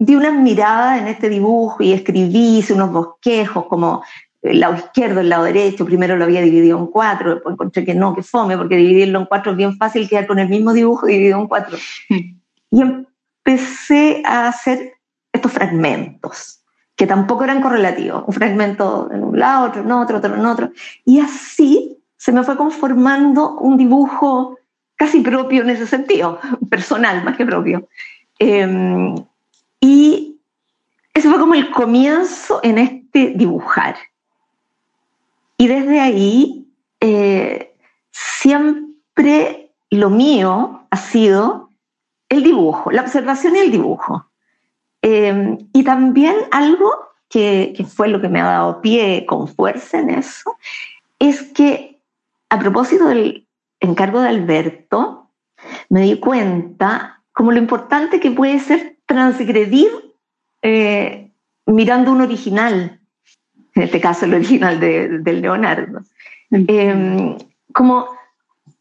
di 0.04 0.16
unas 0.16 0.34
miradas 0.34 1.00
en 1.00 1.06
este 1.06 1.28
dibujo 1.28 1.80
y 1.80 1.92
escribí, 1.92 2.58
hice 2.58 2.74
unos 2.74 2.90
bosquejos 2.90 3.66
como 3.66 4.02
el 4.42 4.58
lado 4.58 4.74
izquierdo, 4.74 5.20
el 5.20 5.28
lado 5.28 5.44
derecho, 5.44 5.86
primero 5.86 6.16
lo 6.16 6.24
había 6.24 6.42
dividido 6.42 6.76
en 6.76 6.86
cuatro, 6.86 7.34
después 7.34 7.52
encontré 7.52 7.84
que 7.84 7.94
no, 7.94 8.12
que 8.12 8.24
fome, 8.24 8.56
porque 8.56 8.76
dividirlo 8.76 9.20
en 9.20 9.26
cuatro 9.26 9.52
es 9.52 9.58
bien 9.58 9.76
fácil 9.76 10.08
quedar 10.08 10.26
con 10.26 10.40
el 10.40 10.48
mismo 10.48 10.72
dibujo 10.72 11.06
dividido 11.06 11.38
en 11.38 11.46
cuatro. 11.46 11.78
Y 12.08 12.80
empecé 12.80 14.22
a 14.26 14.48
hacer 14.48 14.94
estos 15.32 15.52
fragmentos, 15.52 16.64
que 16.96 17.06
tampoco 17.06 17.44
eran 17.44 17.62
correlativos, 17.62 18.24
un 18.26 18.34
fragmento 18.34 19.08
en 19.12 19.22
un 19.22 19.38
lado, 19.38 19.68
otro 19.68 19.82
en 19.82 19.92
otro, 19.92 20.18
otro 20.18 20.34
en 20.34 20.46
otro, 20.46 20.72
y 21.04 21.20
así 21.20 22.02
se 22.16 22.32
me 22.32 22.42
fue 22.42 22.56
conformando 22.56 23.56
un 23.58 23.76
dibujo 23.76 24.58
casi 24.96 25.20
propio 25.20 25.62
en 25.62 25.70
ese 25.70 25.86
sentido, 25.86 26.40
personal 26.70 27.22
más 27.22 27.36
que 27.36 27.46
propio. 27.46 27.88
Eh, 28.40 29.14
y 29.82 30.40
eso 31.12 31.28
fue 31.28 31.40
como 31.40 31.54
el 31.54 31.70
comienzo 31.72 32.60
en 32.62 32.78
este 32.78 33.32
dibujar. 33.34 33.96
Y 35.58 35.66
desde 35.66 36.00
ahí, 36.00 36.68
eh, 37.00 37.74
siempre 38.12 39.72
lo 39.90 40.08
mío 40.08 40.86
ha 40.88 40.96
sido 40.96 41.68
el 42.28 42.44
dibujo, 42.44 42.92
la 42.92 43.02
observación 43.02 43.56
y 43.56 43.58
el 43.58 43.72
dibujo. 43.72 44.30
Eh, 45.02 45.58
y 45.72 45.82
también 45.82 46.36
algo 46.52 46.92
que, 47.28 47.74
que, 47.76 47.84
fue 47.84 48.06
lo 48.06 48.20
que 48.20 48.28
me 48.28 48.40
ha 48.40 48.44
dado 48.44 48.80
pie 48.80 49.26
con 49.26 49.48
fuerza 49.48 49.98
en 49.98 50.10
eso, 50.10 50.56
es 51.18 51.42
que 51.42 52.00
a 52.50 52.58
propósito 52.58 53.06
del 53.06 53.48
encargo 53.80 54.20
de 54.20 54.28
Alberto, 54.28 55.28
me 55.88 56.02
di 56.02 56.20
cuenta 56.20 57.22
como 57.32 57.50
lo 57.50 57.58
importante 57.58 58.20
que 58.20 58.30
puede 58.30 58.60
ser 58.60 58.91
transgredir 59.12 59.90
eh, 60.62 61.30
mirando 61.66 62.12
un 62.12 62.22
original, 62.22 63.00
en 63.74 63.82
este 63.82 64.00
caso 64.00 64.24
el 64.24 64.34
original 64.34 64.80
de, 64.80 65.32
Leonardo. 65.32 66.00
Eh, 66.50 67.36
como, 67.72 68.08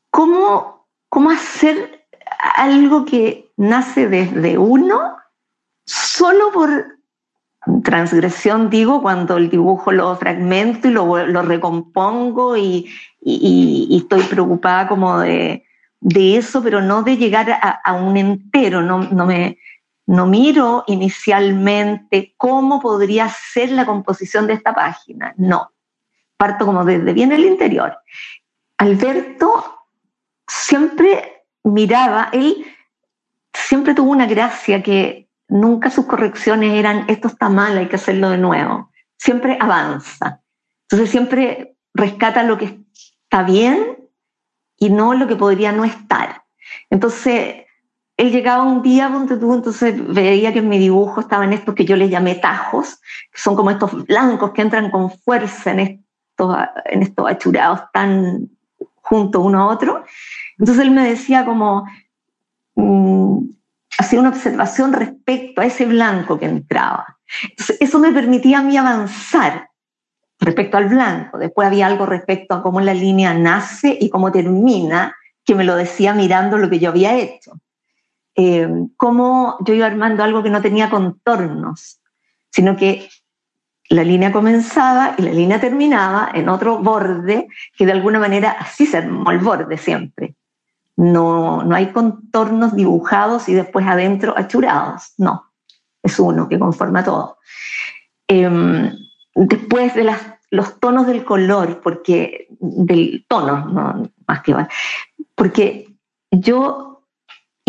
¿cómo, 0.09 0.87
¿Cómo 1.09 1.29
hacer 1.29 2.05
algo 2.55 3.05
que 3.05 3.51
nace 3.57 4.07
desde 4.07 4.57
uno 4.57 5.17
solo 5.85 6.51
por 6.53 7.01
transgresión, 7.83 8.69
digo, 8.69 9.01
cuando 9.01 9.37
el 9.37 9.49
dibujo 9.49 9.91
lo 9.91 10.15
fragmento 10.15 10.87
y 10.87 10.91
lo, 10.91 11.25
lo 11.25 11.41
recompongo 11.43 12.57
y, 12.57 12.89
y, 13.21 13.87
y, 13.89 13.97
estoy 13.97 14.23
preocupada 14.23 14.87
como 14.87 15.19
de, 15.19 15.65
de, 15.99 16.37
eso, 16.37 16.63
pero 16.63 16.81
no 16.81 17.03
de 17.03 17.17
llegar 17.17 17.51
a, 17.51 17.81
a 17.83 17.93
un 17.93 18.17
entero, 18.17 18.81
no, 18.81 19.03
no, 19.03 19.25
me, 19.25 19.59
no 20.07 20.25
miro 20.25 20.83
inicialmente 20.87 22.33
cómo 22.37 22.81
podría 22.81 23.29
ser 23.29 23.71
la 23.71 23.85
composición 23.85 24.47
de 24.47 24.53
esta 24.53 24.73
página, 24.73 25.33
no. 25.37 25.71
Parto 26.37 26.65
como 26.65 26.83
desde 26.83 27.13
bien 27.13 27.31
el 27.31 27.45
interior. 27.45 27.97
Alberto 28.77 29.85
siempre 30.47 31.45
miraba, 31.63 32.29
él 32.33 32.65
siempre 33.53 33.93
tuvo 33.93 34.11
una 34.11 34.25
gracia 34.25 34.81
que 34.81 35.29
nunca 35.47 35.89
sus 35.89 36.05
correcciones 36.05 36.73
eran 36.73 37.05
esto 37.07 37.27
está 37.27 37.49
mal, 37.49 37.77
hay 37.77 37.87
que 37.87 37.97
hacerlo 37.97 38.29
de 38.29 38.37
nuevo. 38.37 38.91
Siempre 39.17 39.57
avanza. 39.59 40.41
Entonces 40.89 41.11
siempre 41.11 41.75
rescata 41.93 42.43
lo 42.43 42.57
que 42.57 42.79
está 43.23 43.43
bien 43.43 44.09
y 44.77 44.89
no 44.89 45.13
lo 45.13 45.27
que 45.27 45.35
podría 45.35 45.71
no 45.71 45.85
estar. 45.85 46.43
Entonces, 46.89 47.60
él 48.21 48.31
llegaba 48.31 48.61
un 48.61 48.83
día, 48.83 49.11
entonces 49.11 49.95
veía 50.13 50.53
que 50.53 50.59
en 50.59 50.69
mi 50.69 50.77
dibujo 50.77 51.21
estaban 51.21 51.53
estos 51.53 51.73
que 51.73 51.85
yo 51.85 51.95
les 51.95 52.11
llamé 52.11 52.35
tajos, 52.35 53.01
que 53.31 53.41
son 53.41 53.55
como 53.55 53.71
estos 53.71 54.05
blancos 54.05 54.51
que 54.51 54.61
entran 54.61 54.91
con 54.91 55.09
fuerza 55.09 55.71
en 55.71 55.79
estos, 55.79 56.55
en 56.85 57.01
estos 57.01 57.27
achurados 57.27 57.81
tan 57.91 58.47
juntos 59.01 59.41
uno 59.43 59.63
a 59.63 59.67
otro. 59.73 60.03
Entonces 60.59 60.83
él 60.83 60.91
me 60.91 61.09
decía 61.09 61.45
como, 61.45 61.87
mmm, 62.75 63.39
hacía 63.97 64.19
una 64.19 64.29
observación 64.29 64.93
respecto 64.93 65.61
a 65.61 65.65
ese 65.65 65.87
blanco 65.87 66.37
que 66.37 66.45
entraba. 66.45 67.17
Entonces 67.49 67.77
eso 67.79 67.97
me 67.97 68.11
permitía 68.11 68.59
a 68.59 68.61
mí 68.61 68.77
avanzar 68.77 69.71
respecto 70.39 70.77
al 70.77 70.89
blanco. 70.89 71.39
Después 71.39 71.67
había 71.67 71.87
algo 71.87 72.05
respecto 72.05 72.53
a 72.53 72.61
cómo 72.61 72.81
la 72.81 72.93
línea 72.93 73.33
nace 73.33 73.97
y 73.99 74.11
cómo 74.11 74.31
termina, 74.31 75.15
que 75.43 75.55
me 75.55 75.63
lo 75.63 75.75
decía 75.75 76.13
mirando 76.13 76.59
lo 76.59 76.69
que 76.69 76.77
yo 76.77 76.89
había 76.89 77.17
hecho 77.17 77.59
eh, 78.35 78.67
cómo 78.97 79.57
yo 79.61 79.73
iba 79.73 79.85
armando 79.85 80.23
algo 80.23 80.43
que 80.43 80.49
no 80.49 80.61
tenía 80.61 80.89
contornos, 80.89 81.99
sino 82.49 82.77
que 82.77 83.09
la 83.89 84.03
línea 84.03 84.31
comenzaba 84.31 85.15
y 85.17 85.23
la 85.23 85.33
línea 85.33 85.59
terminaba 85.59 86.31
en 86.33 86.47
otro 86.47 86.79
borde 86.79 87.47
que 87.77 87.85
de 87.85 87.91
alguna 87.91 88.19
manera 88.19 88.51
así 88.51 88.85
se 88.85 88.97
armó 88.97 89.31
el 89.31 89.39
borde 89.39 89.77
siempre. 89.77 90.35
No, 90.95 91.63
no 91.63 91.75
hay 91.75 91.87
contornos 91.87 92.75
dibujados 92.75 93.49
y 93.49 93.53
después 93.53 93.85
adentro 93.85 94.33
achurados, 94.37 95.13
no, 95.17 95.51
es 96.01 96.19
uno 96.19 96.47
que 96.47 96.59
conforma 96.59 97.03
todo. 97.03 97.37
Eh, 98.27 98.93
después 99.35 99.93
de 99.95 100.09
los 100.51 100.79
tonos 100.79 101.07
del 101.07 101.25
color, 101.25 101.81
porque 101.81 102.47
del 102.59 103.25
tono, 103.27 103.65
no, 103.65 104.09
más 104.27 104.41
que 104.41 104.55
porque 105.35 105.87
yo 106.29 106.90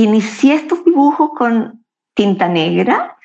Inicié 0.03 0.55
estos 0.55 0.85
dibujos 0.85 1.31
con 1.37 1.85
tinta 2.15 2.49
negra 2.49 3.17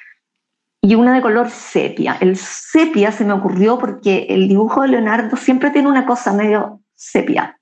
y 0.79 0.93
una 0.93 1.15
de 1.15 1.21
color 1.21 1.49
sepia. 1.49 2.17
El 2.21 2.37
sepia 2.37 3.11
se 3.11 3.25
me 3.25 3.33
ocurrió 3.33 3.79
porque 3.79 4.27
el 4.29 4.47
dibujo 4.47 4.83
de 4.83 4.89
Leonardo 4.89 5.35
siempre 5.37 5.71
tiene 5.71 5.87
una 5.87 6.05
cosa 6.05 6.33
medio 6.33 6.79
sepia. 6.93 7.59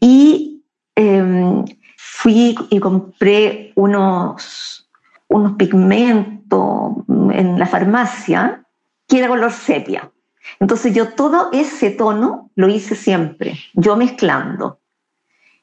Y 0.00 0.64
em, 0.96 1.64
fui 1.96 2.56
y 2.68 2.80
compré 2.80 3.72
unos, 3.76 4.88
unos 5.28 5.52
pigmentos 5.52 6.96
en 7.30 7.58
la 7.60 7.66
farmacia 7.66 8.64
que 9.06 9.18
era 9.18 9.28
color 9.28 9.52
sepia. 9.52 10.10
Entonces 10.58 10.94
yo 10.94 11.10
todo 11.10 11.50
ese 11.52 11.90
tono 11.90 12.50
lo 12.56 12.68
hice 12.68 12.96
siempre, 12.96 13.56
yo 13.74 13.96
mezclando. 13.96 14.80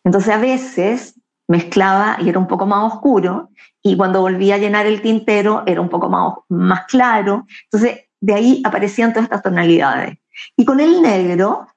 Entonces 0.06 0.34
a 0.34 0.38
veces 0.38 1.16
mezclaba 1.48 2.18
y 2.20 2.30
era 2.30 2.40
un 2.40 2.48
poco 2.48 2.66
más 2.66 2.94
oscuro, 2.94 3.50
y 3.82 3.98
cuando 3.98 4.22
volvía 4.22 4.56
a 4.56 4.60
llenar 4.60 4.86
el 4.86 5.02
tintero 5.02 5.64
era 5.66 5.82
un 5.82 5.90
poco 5.90 6.10
más, 6.10 6.36
más 6.50 6.86
claro. 6.86 7.46
Entonces, 7.66 8.06
de 8.22 8.34
ahí 8.34 8.62
aparecían 8.66 9.12
todas 9.12 9.26
estas 9.26 9.44
tonalidades. 9.44 10.18
Y 10.56 10.64
con 10.64 10.80
el 10.80 11.02
negro 11.02 11.68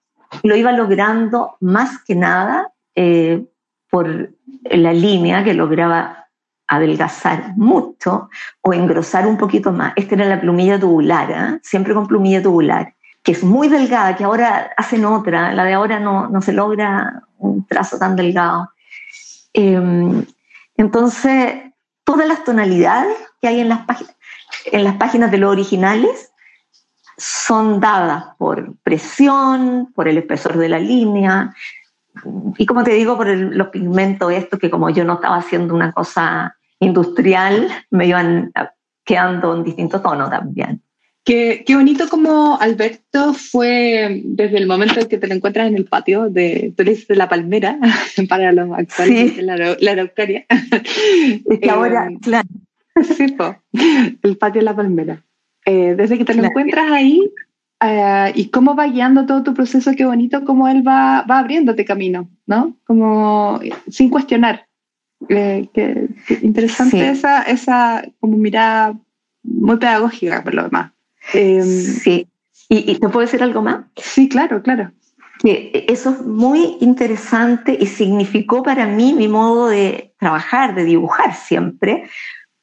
lo 0.42 0.56
iba 0.56 0.73
logrando 0.73 1.56
más 1.61 2.02
que 2.04 2.14
nada 2.14 2.73
eh, 2.94 3.44
por 3.90 4.30
la 4.70 4.92
línea 4.92 5.42
que 5.42 5.54
lograba 5.54 6.26
adelgazar 6.68 7.56
mucho 7.56 8.28
o 8.62 8.73
engrosar 8.73 9.26
un 9.26 9.37
poquito 9.37 9.73
más. 9.73 9.92
Esta 9.96 10.14
era 10.16 10.26
la 10.26 10.40
plumilla 10.40 10.78
tubular, 10.78 11.30
¿eh? 11.30 11.61
siempre 11.62 11.94
con 11.94 12.06
plumilla 12.06 12.42
tubular. 12.42 12.94
que 13.23 13.32
es 13.32 13.42
muy 13.42 13.68
delgada, 13.68 14.14
que 14.14 14.23
ahora 14.23 14.70
hacen 14.76 15.04
otra, 15.04 15.52
la 15.52 15.64
de 15.64 15.73
ahora 15.73 15.99
no, 15.99 16.28
no 16.28 16.40
se 16.40 16.52
logra 16.52 17.25
un 17.38 17.66
trazo 17.66 17.99
tan 17.99 18.14
delgado. 18.14 18.68
Em, 19.58 20.22
entonces, 20.76 21.54
todas 22.04 22.28
las 22.28 22.44
tonalidades 22.44 23.16
que 23.40 23.48
hay 23.48 23.60
en 23.60 23.70
las, 23.70 23.86
páginas, 23.86 25.30
de 25.30 25.38
los 25.38 25.50
originales 25.50 26.30
son 27.16 27.80
dadas 27.80 28.36
por 28.36 28.76
presión, 28.82 29.90
por 29.94 30.08
el 30.08 30.18
espesor 30.18 30.58
de 30.58 30.68
la 30.68 30.78
línea, 30.78 31.54
y 32.58 32.66
como 32.66 32.84
te 32.84 32.92
digo, 32.92 33.16
por 33.16 33.28
los 33.28 33.68
pigmentos 33.68 34.30
estos, 34.30 34.58
que 34.58 34.70
como 34.70 34.90
yo 34.90 35.04
no 35.04 35.14
estaba 35.14 35.36
haciendo 35.36 35.75
una 35.75 35.90
cosa 35.92 36.54
industrial, 36.78 37.70
me 37.90 38.06
iban 38.08 38.52
quedando 39.04 39.54
en 39.54 39.64
distintos 39.64 40.02
tonos 40.02 40.28
también. 40.28 40.82
Qué, 41.26 41.64
qué, 41.66 41.75
bonito 41.75 42.09
como 42.09 42.56
Alberto 42.61 43.35
fue 43.35 44.23
desde 44.25 44.59
el 44.59 44.68
momento 44.68 45.00
en 45.00 45.09
que 45.09 45.18
te 45.18 45.26
lo 45.26 45.35
encuentras 45.35 45.66
en 45.66 45.75
el 45.75 45.87
patio 45.87 46.30
de, 46.30 46.73
de 46.76 47.16
la 47.16 47.28
Palmera, 47.28 47.80
para 48.28 48.52
los 48.52 48.71
actuales, 48.73 49.33
sí. 49.33 49.42
la, 49.42 49.56
la 49.56 49.90
araucaria. 49.90 50.47
Es 51.50 51.59
que 51.59 51.68
ahora, 51.68 52.06
eh, 52.09 52.18
claro. 52.23 52.49
Sí, 53.02 53.26
po, 53.33 53.56
el 54.23 54.37
patio 54.38 54.61
de 54.61 54.66
la 54.66 54.76
Palmera. 54.76 55.25
Eh, 55.64 55.97
desde 55.97 56.16
que 56.16 56.25
te 56.25 56.35
lo 56.35 56.45
encuentras 56.45 56.92
ahí 56.92 57.21
uh, 57.83 58.30
y 58.33 58.50
cómo 58.50 58.76
va 58.76 58.87
guiando 58.87 59.26
todo 59.26 59.42
tu 59.42 59.52
proceso, 59.52 59.95
qué 59.97 60.04
bonito 60.04 60.45
cómo 60.45 60.68
él 60.68 60.87
va, 60.87 61.23
va 61.28 61.40
abriéndote 61.40 61.85
camino, 61.85 62.30
¿no? 62.47 62.76
Como 62.85 63.59
sin 63.88 64.11
cuestionar. 64.11 64.68
Eh, 65.28 65.68
qué, 65.75 66.06
qué 66.28 66.38
interesante 66.42 66.99
sí. 66.99 67.00
esa, 67.00 67.42
esa 67.42 68.04
como 68.21 68.37
mirada 68.37 68.97
muy 69.42 69.76
pedagógica 69.78 70.45
por 70.45 70.54
lo 70.54 70.62
demás. 70.62 70.92
Eh, 71.35 71.62
sí. 71.62 72.28
¿Y, 72.68 72.90
¿Y, 72.90 72.99
te 72.99 73.09
puedo 73.09 73.21
decir 73.21 73.42
algo 73.42 73.62
más? 73.62 73.85
Sí, 73.97 74.28
claro, 74.28 74.62
claro. 74.62 74.90
Que 75.38 75.85
eso 75.88 76.11
es 76.11 76.23
muy 76.23 76.76
interesante 76.80 77.76
y 77.78 77.87
significó 77.87 78.62
para 78.62 78.87
mí 78.87 79.12
mi 79.12 79.28
modo 79.28 79.68
de 79.68 80.14
trabajar, 80.18 80.75
de 80.75 80.85
dibujar 80.85 81.35
siempre, 81.35 82.09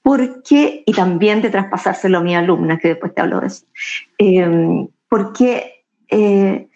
porque, 0.01 0.83
y 0.85 0.91
también 0.91 1.41
de 1.41 1.49
traspasárselo 1.49 2.17
a 2.17 2.21
mi 2.21 2.35
alumna, 2.35 2.77
que 2.77 2.89
después 2.89 3.13
te 3.15 3.21
hablo 3.21 3.39
de 3.39 3.47
eso, 3.47 3.65
eh, 4.17 4.87
porque, 5.07 5.85
eh, 6.09 6.67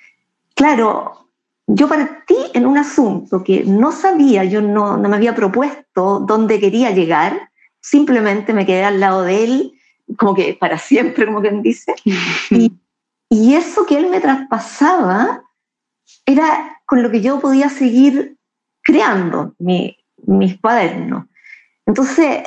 claro, 0.56 1.28
yo 1.68 1.90
partí 1.90 2.38
en 2.54 2.66
un 2.66 2.78
asunto 2.78 3.44
que 3.44 3.66
no 3.66 3.92
sabía, 3.92 4.46
yo 4.46 4.62
no, 4.62 4.96
no 4.96 5.10
me 5.10 5.18
había 5.18 5.36
propuesto 5.36 6.22
dónde 6.22 6.62
quería 6.62 6.92
llegar, 6.92 7.50
simplemente 7.82 8.54
me 8.54 8.66
quedé 8.66 8.86
al 8.86 9.02
lado 9.02 9.24
de 9.24 9.44
él 9.44 9.74
como 10.16 10.34
que 10.34 10.54
para 10.54 10.78
siempre, 10.78 11.26
como 11.26 11.42
quien 11.42 11.62
dice. 11.62 11.94
Y, 12.50 12.72
y, 13.30 13.56
eso 13.56 13.86
que 13.86 13.98
él 13.98 14.10
me 14.10 14.22
traspasaba 14.22 15.44
era 16.26 16.80
con 16.86 17.04
lo 17.04 17.12
que 17.12 17.22
yo 17.22 17.42
podía 17.42 17.68
seguir 17.68 18.38
creando 18.84 19.54
mi, 19.60 19.98
mis 20.26 20.60
cuadernos. 20.62 21.26
Entonces, 21.86 22.44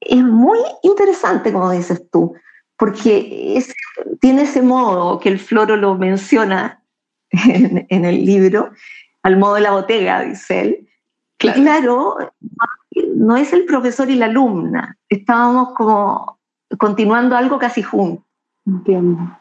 es 0.00 0.22
muy 0.22 0.58
interesante, 0.82 1.52
como 1.52 1.70
dices 1.70 2.08
tú, 2.10 2.34
porque 2.76 3.56
es, 3.56 3.74
tiene 4.20 4.42
ese 4.42 4.62
modo 4.62 5.18
que 5.18 5.28
el 5.28 5.38
Floro 5.38 5.76
lo 5.76 5.96
menciona 5.96 6.82
en, 7.30 7.86
en, 7.88 8.04
el 8.04 8.24
libro, 8.24 8.70
al 9.22 9.36
modo 9.36 9.54
de 9.54 9.60
la 9.62 9.72
botella, 9.72 10.20
dice 10.20 10.60
él. 10.60 10.86
Claro. 11.38 11.62
claro, 11.62 12.16
no 13.14 13.36
es 13.36 13.52
el 13.54 13.64
profesor 13.64 14.10
y 14.10 14.14
la 14.14 14.26
alumna, 14.26 14.98
estábamos 15.08 15.74
como 15.74 16.39
continuando 16.78 17.36
algo 17.36 17.58
casi 17.58 17.82
junto. 17.82 18.24
Entiendo. 18.66 19.38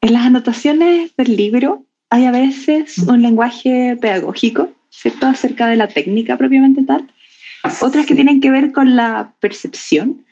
En 0.00 0.12
las 0.12 0.26
anotaciones 0.26 1.14
del 1.16 1.36
libro 1.36 1.84
hay 2.10 2.26
a 2.26 2.30
veces 2.30 2.98
un 2.98 3.22
lenguaje 3.22 3.96
pedagógico, 4.00 4.70
¿cierto? 4.90 5.26
Acerca 5.26 5.66
de 5.66 5.76
la 5.76 5.88
técnica 5.88 6.36
propiamente 6.36 6.82
tal. 6.84 7.12
Otras 7.80 8.06
que 8.06 8.14
tienen 8.14 8.40
que 8.40 8.50
ver 8.50 8.72
con 8.72 8.96
la 8.96 9.34
percepción 9.40 10.24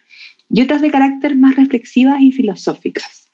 y 0.48 0.62
otras 0.62 0.80
de 0.80 0.90
carácter 0.90 1.36
más 1.36 1.56
reflexivas 1.56 2.20
y 2.20 2.32
filosóficas. 2.32 3.28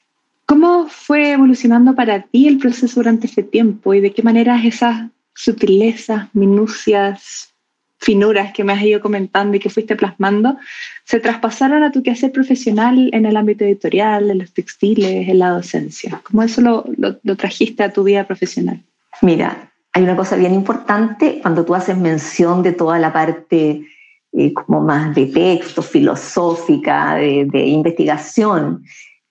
¿Cómo 0.45 0.87
fue 0.89 1.31
evolucionando 1.31 1.95
para 1.95 2.23
ti 2.23 2.47
el 2.47 2.57
proceso 2.57 2.99
durante 2.99 3.27
ese 3.27 3.43
tiempo 3.43 3.93
y 3.93 4.01
de 4.01 4.11
qué 4.11 4.23
manera 4.23 4.61
esas 4.63 5.09
sutilezas, 5.33 6.27
minucias, 6.33 7.53
finuras 7.99 8.51
que 8.53 8.63
me 8.63 8.73
has 8.73 8.81
ido 8.83 8.99
comentando 9.01 9.55
y 9.55 9.59
que 9.59 9.69
fuiste 9.69 9.95
plasmando, 9.95 10.57
se 11.05 11.19
traspasaron 11.19 11.83
a 11.83 11.91
tu 11.91 12.01
quehacer 12.01 12.31
profesional 12.31 13.09
en 13.13 13.25
el 13.25 13.35
ámbito 13.35 13.65
editorial, 13.65 14.31
en 14.31 14.39
los 14.39 14.53
textiles, 14.53 15.27
en 15.27 15.39
la 15.39 15.49
docencia? 15.49 16.21
¿Cómo 16.23 16.43
eso 16.43 16.61
lo, 16.61 16.85
lo, 16.97 17.35
trajiste 17.35 17.83
a 17.83 17.91
tu 17.91 18.03
vida 18.03 18.25
profesional? 18.25 18.81
Mira, 19.21 19.71
hay 19.91 20.03
una 20.03 20.15
cosa 20.15 20.35
bien 20.35 20.53
importante 20.53 21.39
cuando 21.41 21.65
tú 21.65 21.75
haces 21.75 21.97
mención 21.97 22.63
de 22.63 22.71
toda 22.71 22.99
la 22.99 23.11
parte 23.11 23.85
eh, 24.31 24.53
como 24.53 24.81
más 24.81 25.13
de 25.13 25.27
texto, 25.27 25.81
filosófica, 25.81 27.15
de, 27.15 27.67
investigación. 27.67 28.83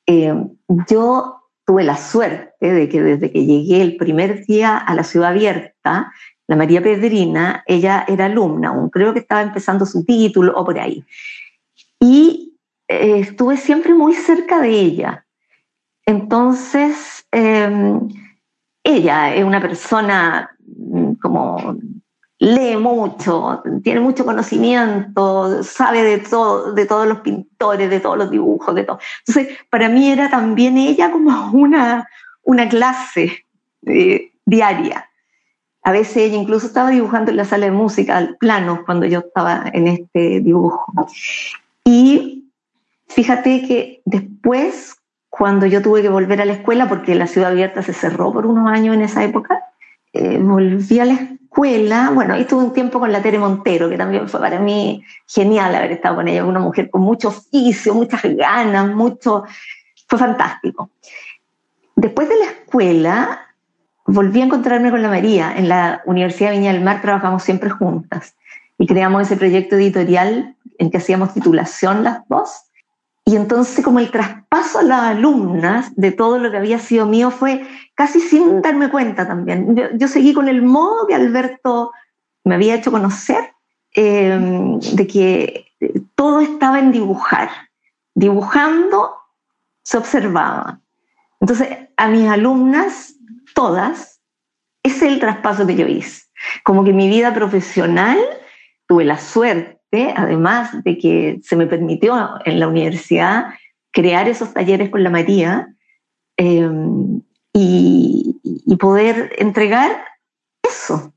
Eh, 0.06 0.34
yo 0.88 1.38
tuve 1.66 1.84
la 1.84 1.96
suerte 1.96 2.72
de 2.72 2.88
que 2.88 3.02
desde 3.02 3.32
que 3.32 3.44
llegué 3.44 3.82
el 3.82 3.96
primer 3.96 4.44
día 4.46 4.76
a 4.76 4.94
la 4.94 5.04
ciudad 5.04 5.30
abierta, 5.30 6.12
la 6.46 6.56
María 6.56 6.82
Pedrina, 6.82 7.64
ella 7.66 8.04
era 8.06 8.26
alumna 8.26 8.72
creo 8.92 9.12
que 9.12 9.20
estaba 9.20 9.42
empezando 9.42 9.86
su 9.86 10.04
título 10.04 10.52
o 10.54 10.64
por 10.64 10.78
ahí. 10.78 11.04
Y 12.02 12.58
eh, 12.88 13.20
estuve 13.20 13.56
siempre 13.56 13.94
muy 13.94 14.12
cerca 14.12 14.60
de 14.60 14.70
ella. 14.70 15.24
Entonces, 16.04 17.24
eh, 17.30 18.00
ella 18.82 19.34
es 19.36 19.44
una 19.44 19.60
persona 19.60 20.50
mm, 20.66 21.12
como 21.22 21.76
lee 22.40 22.76
mucho, 22.76 23.62
tiene 23.84 24.00
mucho 24.00 24.24
conocimiento, 24.24 25.62
sabe 25.62 26.02
de 26.02 26.18
todo, 26.18 26.72
de 26.72 26.86
todos 26.86 27.06
los 27.06 27.20
pintores, 27.20 27.88
de 27.88 28.00
todos 28.00 28.18
los 28.18 28.32
dibujos, 28.32 28.74
de 28.74 28.82
todo. 28.82 28.98
Entonces, 29.24 29.56
para 29.70 29.88
mí 29.88 30.10
era 30.10 30.28
también 30.28 30.76
ella 30.76 31.12
como 31.12 31.50
una, 31.52 32.08
una 32.42 32.68
clase 32.68 33.46
eh, 33.86 34.32
diaria. 34.44 35.08
A 35.84 35.92
veces 35.92 36.16
ella 36.16 36.36
incluso 36.36 36.66
estaba 36.66 36.90
dibujando 36.90 37.30
en 37.30 37.36
la 37.36 37.44
sala 37.44 37.66
de 37.66 37.72
música, 37.72 38.16
al 38.16 38.36
plano, 38.38 38.82
cuando 38.84 39.06
yo 39.06 39.20
estaba 39.20 39.64
en 39.72 39.86
este 39.86 40.40
dibujo. 40.40 40.84
Y 41.84 42.50
fíjate 43.08 43.66
que 43.66 44.02
después, 44.04 44.96
cuando 45.28 45.66
yo 45.66 45.82
tuve 45.82 46.02
que 46.02 46.08
volver 46.08 46.40
a 46.40 46.44
la 46.44 46.54
escuela, 46.54 46.88
porque 46.88 47.14
la 47.14 47.26
ciudad 47.26 47.50
abierta 47.50 47.82
se 47.82 47.92
cerró 47.92 48.32
por 48.32 48.46
unos 48.46 48.68
años 48.68 48.94
en 48.94 49.02
esa 49.02 49.24
época, 49.24 49.62
eh, 50.12 50.38
volví 50.38 50.98
a 51.00 51.04
la 51.06 51.14
escuela, 51.14 52.10
bueno, 52.14 52.34
ahí 52.34 52.42
estuve 52.42 52.64
un 52.64 52.72
tiempo 52.72 53.00
con 53.00 53.12
la 53.12 53.22
Tere 53.22 53.38
Montero, 53.38 53.88
que 53.88 53.96
también 53.96 54.28
fue 54.28 54.40
para 54.40 54.58
mí 54.58 55.04
genial 55.26 55.74
haber 55.74 55.92
estado 55.92 56.16
con 56.16 56.28
ella, 56.28 56.44
una 56.44 56.60
mujer 56.60 56.90
con 56.90 57.02
mucho 57.02 57.28
oficio, 57.28 57.94
muchas 57.94 58.22
ganas, 58.22 58.88
mucho, 58.94 59.44
fue 60.08 60.18
fantástico. 60.18 60.90
Después 61.96 62.28
de 62.28 62.36
la 62.36 62.44
escuela, 62.46 63.40
volví 64.06 64.40
a 64.40 64.44
encontrarme 64.44 64.90
con 64.90 65.02
la 65.02 65.08
María. 65.08 65.54
En 65.56 65.68
la 65.68 66.02
Universidad 66.06 66.50
de 66.50 66.58
Viña 66.58 66.72
del 66.72 66.82
Mar 66.82 67.00
trabajamos 67.00 67.42
siempre 67.42 67.70
juntas 67.70 68.34
y 68.78 68.86
creamos 68.86 69.22
ese 69.22 69.36
proyecto 69.36 69.76
editorial 69.76 70.56
en 70.82 70.90
que 70.90 70.98
hacíamos 70.98 71.32
titulación 71.32 72.02
las 72.02 72.26
dos. 72.28 72.64
Y 73.24 73.36
entonces 73.36 73.84
como 73.84 74.00
el 74.00 74.10
traspaso 74.10 74.80
a 74.80 74.82
las 74.82 75.02
alumnas 75.02 75.94
de 75.94 76.10
todo 76.10 76.38
lo 76.38 76.50
que 76.50 76.56
había 76.56 76.80
sido 76.80 77.06
mío 77.06 77.30
fue 77.30 77.64
casi 77.94 78.18
sin 78.18 78.60
darme 78.62 78.90
cuenta 78.90 79.26
también. 79.26 79.76
Yo, 79.76 79.84
yo 79.94 80.08
seguí 80.08 80.34
con 80.34 80.48
el 80.48 80.60
modo 80.62 81.06
que 81.06 81.14
Alberto 81.14 81.92
me 82.44 82.56
había 82.56 82.74
hecho 82.74 82.90
conocer, 82.90 83.52
eh, 83.94 84.78
de 84.94 85.06
que 85.06 85.66
todo 86.16 86.40
estaba 86.40 86.80
en 86.80 86.90
dibujar. 86.90 87.48
Dibujando 88.14 89.14
se 89.84 89.98
observaba. 89.98 90.80
Entonces 91.40 91.68
a 91.96 92.08
mis 92.08 92.28
alumnas 92.28 93.14
todas, 93.54 94.20
es 94.82 95.00
el 95.02 95.20
traspaso 95.20 95.64
que 95.64 95.76
yo 95.76 95.86
hice. 95.86 96.24
Como 96.64 96.82
que 96.82 96.92
mi 96.92 97.08
vida 97.08 97.32
profesional 97.32 98.18
tuve 98.88 99.04
la 99.04 99.18
suerte, 99.18 99.81
además 100.16 100.82
de 100.84 100.98
que 100.98 101.40
se 101.42 101.56
me 101.56 101.66
permitió 101.66 102.30
en 102.44 102.58
la 102.58 102.68
universidad 102.68 103.54
crear 103.92 104.28
esos 104.28 104.54
talleres 104.54 104.90
con 104.90 105.02
la 105.02 105.10
María 105.10 105.74
eh, 106.36 106.68
y, 107.52 108.40
y 108.42 108.76
poder 108.76 109.32
entregar 109.38 110.04
eso. 110.62 111.12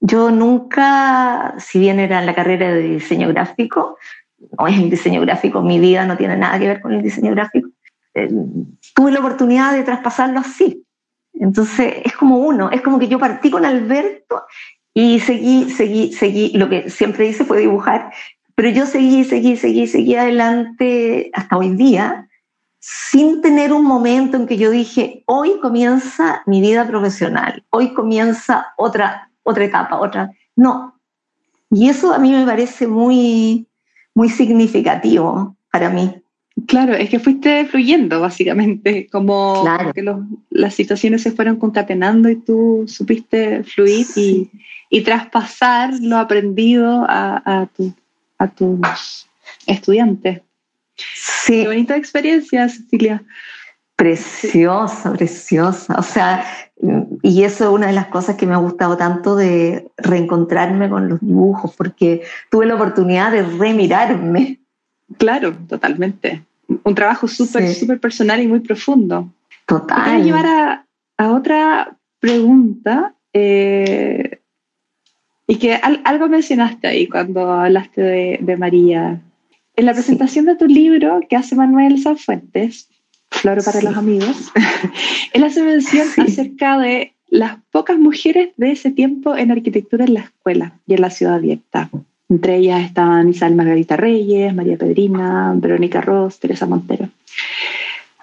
Yo 0.00 0.30
nunca, 0.30 1.54
si 1.58 1.80
bien 1.80 1.98
era 1.98 2.20
en 2.20 2.26
la 2.26 2.34
carrera 2.34 2.72
de 2.72 2.82
diseño 2.82 3.28
gráfico, 3.28 3.98
no 4.58 4.66
es 4.66 4.78
el 4.78 4.90
diseño 4.90 5.20
gráfico, 5.22 5.62
mi 5.62 5.80
vida 5.80 6.06
no 6.06 6.16
tiene 6.16 6.36
nada 6.36 6.58
que 6.58 6.68
ver 6.68 6.80
con 6.80 6.92
el 6.92 7.02
diseño 7.02 7.32
gráfico, 7.32 7.70
eh, 8.14 8.28
tuve 8.94 9.10
la 9.10 9.20
oportunidad 9.20 9.72
de 9.72 9.82
traspasarlo 9.82 10.40
así. 10.40 10.84
Entonces 11.32 11.94
es 12.04 12.16
como 12.16 12.38
uno, 12.38 12.70
es 12.70 12.82
como 12.82 12.98
que 12.98 13.08
yo 13.08 13.18
partí 13.18 13.50
con 13.50 13.64
Alberto 13.64 14.42
y 15.00 15.20
seguí, 15.20 15.70
seguí, 15.70 16.12
seguí, 16.12 16.50
lo 16.58 16.68
que 16.68 16.90
siempre 16.90 17.28
hice 17.28 17.44
fue 17.44 17.60
dibujar, 17.60 18.12
pero 18.56 18.68
yo 18.68 18.84
seguí, 18.84 19.22
seguí, 19.22 19.56
seguí, 19.56 19.86
seguí 19.86 20.16
adelante 20.16 21.30
hasta 21.34 21.56
hoy 21.56 21.70
día 21.76 22.28
sin 22.80 23.40
tener 23.40 23.72
un 23.72 23.84
momento 23.84 24.36
en 24.36 24.48
que 24.48 24.56
yo 24.56 24.72
dije, 24.72 25.22
hoy 25.26 25.60
comienza 25.60 26.42
mi 26.46 26.60
vida 26.60 26.84
profesional, 26.84 27.64
hoy 27.70 27.94
comienza 27.94 28.74
otra, 28.76 29.30
otra 29.44 29.66
etapa, 29.66 30.00
otra. 30.00 30.32
No. 30.56 30.98
Y 31.70 31.88
eso 31.88 32.12
a 32.12 32.18
mí 32.18 32.32
me 32.32 32.44
parece 32.44 32.88
muy, 32.88 33.68
muy 34.16 34.28
significativo 34.28 35.56
para 35.70 35.90
mí. 35.90 36.20
Claro, 36.66 36.94
es 36.94 37.10
que 37.10 37.18
fuiste 37.18 37.66
fluyendo, 37.66 38.20
básicamente, 38.20 39.06
como 39.10 39.64
que 39.94 40.02
las 40.50 40.74
situaciones 40.74 41.22
se 41.22 41.30
fueron 41.30 41.56
concatenando 41.56 42.28
y 42.28 42.36
tú 42.36 42.84
supiste 42.88 43.62
fluir 43.64 44.06
y, 44.16 45.02
traspasar 45.02 45.92
lo 46.00 46.16
aprendido 46.16 47.04
a, 47.08 47.42
a, 47.44 47.68
a 48.38 48.48
tus 48.48 49.28
estudiantes. 49.66 50.40
Sí. 50.96 51.62
Qué 51.62 51.66
bonita 51.66 51.96
experiencia, 51.96 52.68
Cecilia. 52.68 53.22
Preciosa, 53.94 55.12
preciosa. 55.12 55.94
O 55.98 56.02
sea, 56.02 56.44
y 57.22 57.42
eso 57.42 57.64
es 57.64 57.70
una 57.70 57.88
de 57.88 57.92
las 57.92 58.06
cosas 58.06 58.36
que 58.36 58.46
me 58.46 58.54
ha 58.54 58.58
gustado 58.58 58.96
tanto 58.96 59.36
de 59.36 59.88
reencontrarme 59.96 60.88
con 60.88 61.08
los 61.08 61.20
dibujos, 61.20 61.74
porque 61.76 62.22
tuve 62.50 62.66
la 62.66 62.76
oportunidad 62.76 63.32
de 63.32 63.42
remirarme. 63.42 64.60
Claro, 65.18 65.54
totalmente. 65.68 66.44
Un 66.68 66.94
trabajo 66.94 67.26
súper, 67.26 67.74
súper 67.74 67.98
personal 67.98 68.40
y 68.42 68.46
muy 68.46 68.60
profundo. 68.60 69.32
Total. 69.66 70.04
Quiero 70.04 70.24
llevar 70.24 70.46
a, 70.46 70.86
a 71.16 71.32
otra 71.32 71.96
pregunta. 72.20 73.14
Eh, 73.32 74.38
y 75.46 75.56
que 75.56 75.74
algo 75.74 76.28
mencionaste 76.28 76.86
ahí 76.86 77.08
cuando 77.08 77.50
hablaste 77.50 78.02
de, 78.02 78.38
de 78.42 78.56
María, 78.58 79.22
en 79.76 79.86
la 79.86 79.94
presentación 79.94 80.44
de 80.44 80.56
tu 80.56 80.66
libro 80.66 81.20
que 81.28 81.36
hace 81.36 81.54
Manuel 81.54 82.02
Sanfuentes, 82.02 82.88
Floro 83.30 83.62
para 83.62 83.80
los 83.80 83.96
amigos, 83.96 84.52
él 85.32 85.44
hace 85.44 85.62
mención 85.62 86.08
acerca 86.18 86.78
de 86.78 87.14
las 87.28 87.58
pocas 87.70 87.98
mujeres 87.98 88.50
de 88.56 88.72
ese 88.72 88.90
tiempo 88.90 89.36
en 89.36 89.50
arquitectura 89.50 90.04
en 90.04 90.14
la 90.14 90.20
escuela 90.20 90.80
y 90.86 90.94
en 90.94 91.00
la 91.00 91.10
ciudad 91.10 91.34
abierta. 91.34 91.90
Entre 92.28 92.56
ellas 92.56 92.82
estaban 92.82 93.28
Isabel 93.28 93.56
Margarita 93.56 93.96
Reyes, 93.96 94.54
María 94.54 94.76
Pedrina, 94.76 95.54
Verónica 95.56 96.00
Ross, 96.00 96.38
Teresa 96.38 96.66
Montero. 96.66 97.08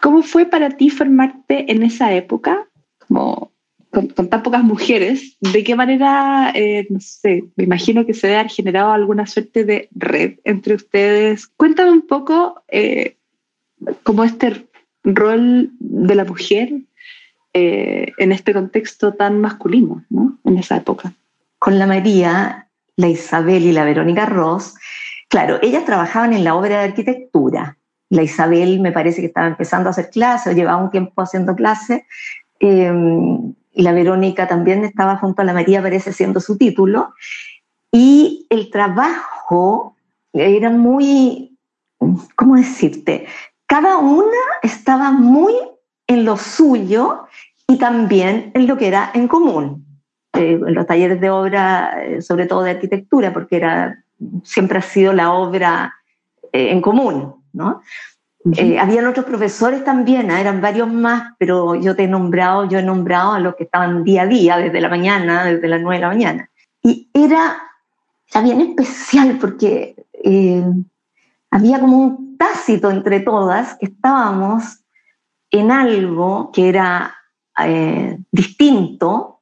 ¿Cómo 0.02 0.22
fue 0.22 0.46
para 0.46 0.70
ti 0.70 0.92
formarte 0.92 1.72
en 1.72 1.82
esa 1.82 2.14
época? 2.14 2.68
Como 3.08 3.52
con, 3.90 4.10
tan 4.10 4.44
pocas 4.44 4.64
mujeres, 4.64 5.38
¿de 5.40 5.64
qué 5.64 5.76
manera, 5.76 6.52
eh, 6.54 6.86
no 6.90 7.00
sé, 7.00 7.46
me 7.56 7.64
imagino 7.64 8.06
que 8.06 8.14
se 8.14 8.28
debe 8.28 8.40
haber 8.40 8.52
generado 8.52 8.92
alguna 8.92 9.26
suerte 9.26 9.64
de 9.64 9.90
red 9.96 10.40
entre 10.44 10.76
ustedes? 10.76 11.48
Cuéntame 11.48 11.92
un 11.92 12.06
poco 12.06 12.62
eh, 12.68 13.16
cómo 14.04 14.24
este 14.24 14.68
rol 15.04 15.72
de 15.80 16.16
la 16.16 16.26
mujer 16.26 16.74
eh, 17.54 18.12
en 18.18 18.32
este 18.32 18.54
contexto 18.54 19.14
tan 19.14 19.40
masculino, 19.40 20.04
¿no? 20.10 20.38
En 20.44 20.58
esa 20.58 20.76
época. 20.78 21.14
Con 21.58 21.80
la 21.80 21.88
María, 21.88 22.65
la 22.98 23.08
Isabel 23.08 23.64
y 23.64 23.72
la 23.72 23.84
Verónica 23.84 24.26
Ross, 24.26 24.76
claro, 25.30 25.60
ellas 25.62 25.86
trabajaban 25.86 26.34
en 26.34 26.44
la 26.44 26.56
obra 26.56 26.80
de 26.80 26.86
arquitectura. 26.86 27.78
La 28.10 28.24
Isabel 28.24 28.80
me 28.80 28.92
parece 28.92 29.22
que 29.22 29.28
estaba 29.28 29.48
empezando 29.48 29.90
a 29.90 29.92
hacer 29.92 30.10
clases, 30.10 30.54
o 30.54 30.56
llevaba 30.56 30.84
un 30.84 30.92
tiempo 30.92 31.22
haciendo 31.22 31.56
clases 31.56 32.04
y 32.60 33.82
la 33.84 33.92
Verónica 33.92 34.48
también 34.48 34.86
estaba 34.86 35.18
junto 35.18 35.42
a 35.42 35.46
la 35.46 35.54
María, 35.54 35.82
parece 35.82 36.14
siendo 36.14 36.40
su 36.40 36.58
título, 36.58 37.14
y 37.92 38.48
el 38.50 38.70
trabajo 38.70 39.96
era 40.32 40.70
muy, 40.70 41.58
¿cómo 42.36 42.56
decirte? 42.56 43.26
Cada 43.68 43.98
una 43.98 44.38
estaba 44.64 45.12
muy 45.12 45.54
en 46.08 46.24
lo 46.24 46.38
suyo 46.38 47.26
y 47.68 47.78
también 47.78 48.52
en 48.54 48.68
lo 48.68 48.78
que 48.78 48.88
era 48.88 49.12
en 49.14 49.28
común. 49.28 49.85
Eh, 50.36 50.60
en 50.68 50.74
los 50.74 50.86
talleres 50.86 51.20
de 51.22 51.30
obra, 51.30 52.04
eh, 52.04 52.22
sobre 52.22 52.46
todo 52.46 52.64
de 52.64 52.72
arquitectura, 52.72 53.34
porque 53.34 53.58
era, 53.58 54.04
siempre 54.44 54.80
ha 54.80 54.82
sido 54.82 55.14
la 55.14 55.32
obra 55.34 55.94
eh, 56.52 56.72
en 56.72 56.82
común, 56.82 57.36
¿no? 57.54 57.82
Eh, 58.54 58.78
habían 58.78 59.08
otros 59.08 59.26
profesores 59.26 59.84
también, 59.84 60.30
¿ah? 60.30 60.40
eran 60.40 60.62
varios 60.62 60.92
más, 60.92 61.34
pero 61.40 61.74
yo 61.74 61.96
te 61.96 62.04
he 62.04 62.08
nombrado, 62.08 62.70
yo 62.70 62.78
he 62.78 62.84
nombrado 62.84 63.34
a 63.34 63.40
los 63.40 63.56
que 63.56 63.64
estaban 63.64 64.04
día 64.04 64.22
a 64.22 64.28
día, 64.28 64.58
desde 64.58 64.82
la 64.82 64.90
mañana, 64.90 65.46
desde 65.46 65.68
las 65.68 65.82
nueve 65.82 65.96
de 65.96 66.02
la 66.02 66.08
mañana. 66.10 66.50
Y 66.84 67.10
era, 67.12 67.58
bien 68.44 68.62
especial 68.62 69.40
porque 69.42 69.96
eh, 70.24 70.64
había 71.50 71.80
como 71.80 71.98
un 71.98 72.38
tácito 72.38 72.92
entre 72.92 73.22
todas 73.22 73.78
que 73.80 73.88
estábamos 73.88 74.80
en 75.50 75.72
algo 75.72 76.52
que 76.54 76.70
era 76.70 77.16
eh, 77.64 78.20
distinto. 78.32 79.35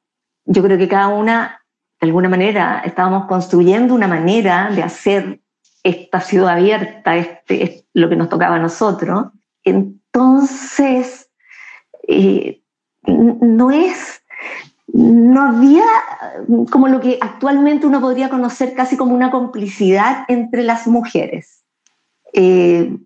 Yo 0.46 0.62
creo 0.62 0.78
que 0.78 0.88
cada 0.88 1.08
una, 1.08 1.60
de 2.00 2.06
alguna 2.06 2.28
manera, 2.28 2.82
estábamos 2.84 3.26
construyendo 3.26 3.94
una 3.94 4.08
manera 4.08 4.70
de 4.70 4.82
hacer 4.82 5.40
esta 5.82 6.20
ciudad 6.20 6.54
abierta, 6.54 7.16
este, 7.16 7.62
es 7.62 7.84
lo 7.92 8.08
que 8.08 8.16
nos 8.16 8.28
tocaba 8.28 8.56
a 8.56 8.58
nosotros. 8.58 9.26
Entonces, 9.62 11.28
eh, 12.08 12.62
no 13.06 13.70
es, 13.70 14.22
no 14.92 15.42
había 15.42 15.84
como 16.70 16.88
lo 16.88 17.00
que 17.00 17.18
actualmente 17.20 17.86
uno 17.86 18.00
podría 18.00 18.30
conocer 18.30 18.74
casi 18.74 18.96
como 18.96 19.14
una 19.14 19.30
complicidad 19.30 20.24
entre 20.28 20.62
las 20.62 20.86
mujeres. 20.86 21.64
Eh, 22.32 22.96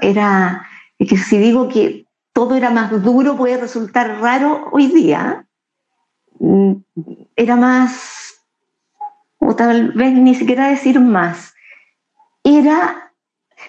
era, 0.00 0.66
que 0.98 1.16
si 1.16 1.38
digo 1.38 1.68
que 1.68 2.06
todo 2.32 2.54
era 2.54 2.70
más 2.70 3.02
duro 3.02 3.36
puede 3.36 3.56
resultar 3.56 4.20
raro 4.20 4.68
hoy 4.70 4.86
día, 4.88 5.47
era 7.36 7.56
más, 7.56 8.44
o 9.38 9.54
tal 9.54 9.92
vez 9.92 10.12
ni 10.14 10.34
siquiera 10.34 10.68
decir 10.68 11.00
más, 11.00 11.54
era, 12.44 13.12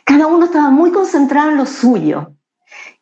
cada 0.04 0.28
uno 0.28 0.46
estaba 0.46 0.70
muy 0.70 0.92
concentrado 0.92 1.52
en 1.52 1.58
lo 1.58 1.66
suyo. 1.66 2.34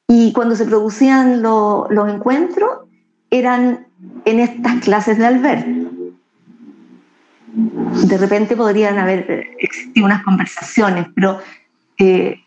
Y 0.08 0.32
cuando 0.32 0.56
se 0.56 0.65
producían 0.65 1.41
los 1.41 2.10
encuentros, 2.10 2.88
eran 3.30 3.88
en 4.25 4.39
estas 4.39 4.82
clases 4.82 5.17
de 5.17 5.25
Alberto. 5.25 5.88
De 7.53 8.17
repente 8.17 8.56
podrían 8.56 8.97
haber 8.99 9.47
existido 9.60 10.06
unas 10.06 10.23
conversaciones, 10.23 11.08
pero 11.13 11.39
eh, 11.97 12.39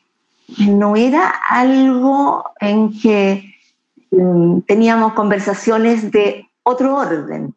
no 0.59 0.97
era 0.97 1.29
algo 1.49 2.45
en 2.61 2.99
que 2.99 3.55
mm, 4.11 4.61
teníamos 4.61 5.13
conversaciones 5.13 6.11
de 6.11 6.50
otro 6.63 6.97
orden. 6.97 7.55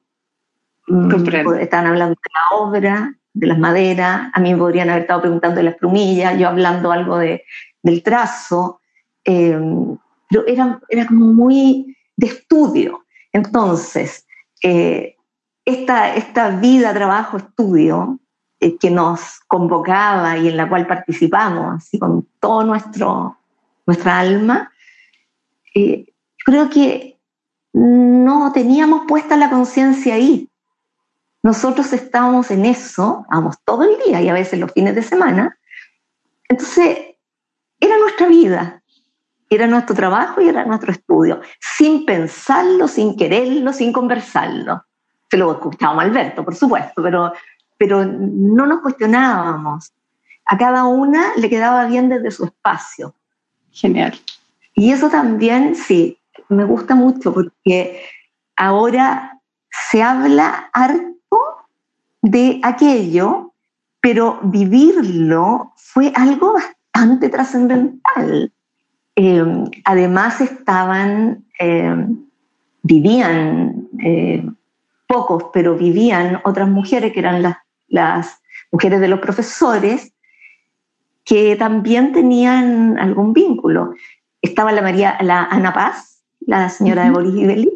Mm, 0.88 1.12
estaban 1.60 1.88
hablando 1.88 2.16
de 2.16 2.32
la 2.34 2.58
obra, 2.58 3.16
de 3.34 3.48
las 3.48 3.58
maderas, 3.58 4.30
a 4.34 4.40
mí 4.40 4.54
me 4.54 4.60
podrían 4.60 4.90
haber 4.90 5.04
estado 5.04 5.22
preguntando 5.22 5.58
de 5.58 5.64
las 5.64 5.76
plumillas, 5.76 6.38
yo 6.38 6.48
hablando 6.48 6.92
algo 6.92 7.18
de, 7.18 7.44
del 7.82 8.04
trazo, 8.04 8.80
eh, 9.26 9.60
pero 10.30 10.48
era, 10.48 10.80
era 10.90 11.08
como 11.08 11.34
muy 11.34 11.98
de 12.16 12.28
estudio. 12.28 13.06
Entonces, 13.32 14.28
eh, 14.62 15.16
esta, 15.66 16.16
esta 16.16 16.50
vida, 16.50 16.94
trabajo, 16.94 17.38
estudio 17.38 18.20
eh, 18.60 18.78
que 18.78 18.92
nos 18.92 19.40
convocaba 19.48 20.38
y 20.38 20.50
en 20.50 20.58
la 20.58 20.70
cual 20.70 20.86
participamos, 20.86 21.78
así 21.78 21.98
con 21.98 22.28
todo 22.40 22.64
nuestro, 22.64 23.38
nuestra 23.88 24.20
alma, 24.20 24.72
creo 26.46 26.70
que 26.70 27.13
no 27.74 28.52
teníamos 28.54 29.04
puesta 29.08 29.36
la 29.36 29.50
conciencia 29.50 30.16
ahí 30.16 30.50
nosotros 31.44 31.92
estábamos 31.92 32.50
en 32.52 32.66
eso, 32.66 33.26
vamos 33.30 33.58
todo 33.66 33.84
el 33.84 33.98
día 34.06 34.22
y 34.22 34.30
a 34.30 34.34
veces 34.34 34.60
los 34.60 34.72
fines 34.72 34.96
de 34.96 35.04
semana. 35.04 35.58
Entonces, 36.48 37.00
era 37.82 37.98
nuestra 37.98 38.28
vida, 38.28 38.82
era 39.50 39.68
nuestro 39.68 39.94
trabajo 39.94 40.40
y 40.40 40.48
era 40.48 40.64
nuestro 40.64 40.94
estudio, 40.94 41.42
sin 41.60 42.06
pensarlo, 42.06 42.88
sin 42.88 43.18
quererlo, 43.18 43.74
sin 43.74 43.92
conversarlo. 43.92 44.86
Se 45.30 45.36
lo 45.36 45.52
escuchábamos 45.52 46.06
a 46.06 46.08
Alberto, 46.08 46.46
por 46.46 46.56
supuesto, 46.56 47.04
pero, 47.04 47.34
pero 47.78 48.06
no 48.06 48.66
nos 48.66 48.80
cuestionábamos. 48.82 49.92
A 50.46 50.58
cada 50.58 50.86
una 50.86 51.34
le 51.36 51.50
quedaba 51.50 51.86
bien 51.88 52.08
desde 52.08 52.32
su 52.32 52.46
espacio. 52.46 53.16
Genial. 53.70 54.18
Y 54.76 54.94
eso 54.94 55.10
también, 55.10 55.76
sí, 55.76 56.18
me 56.54 56.64
gusta 56.64 56.96
mucho 56.96 57.34
porque 57.34 58.02
ahora 58.56 59.40
se 59.70 60.02
habla 60.02 60.70
harto 60.74 61.14
de 62.22 62.60
aquello, 62.64 63.54
pero 64.02 64.40
vivirlo 64.44 65.74
fue 65.76 66.12
algo 66.16 66.54
bastante 66.54 67.30
trascendental. 67.30 68.52
Em, 69.16 69.66
además 69.86 70.42
estaban, 70.42 71.46
em, 71.60 72.26
vivían, 72.82 73.88
eh, 74.04 74.44
pocos, 75.08 75.46
pero 75.54 75.76
vivían 75.76 76.42
otras 76.44 76.68
mujeres 76.68 77.14
que 77.14 77.20
eran 77.20 77.42
las, 77.44 77.58
las 77.88 78.42
mujeres 78.72 79.00
de 79.00 79.08
los 79.08 79.20
profesores, 79.20 80.14
que 81.24 81.56
también 81.56 82.12
tenían 82.12 82.98
algún 83.00 83.34
vínculo. 83.34 83.94
estaba 84.42 84.74
la 84.74 84.82
María, 84.82 85.18
la 85.22 85.46
Ana 85.46 85.74
Paz, 85.74 86.13
la 86.48 86.70
señora 86.70 87.06
de 87.06 87.12
Boris 87.12 87.68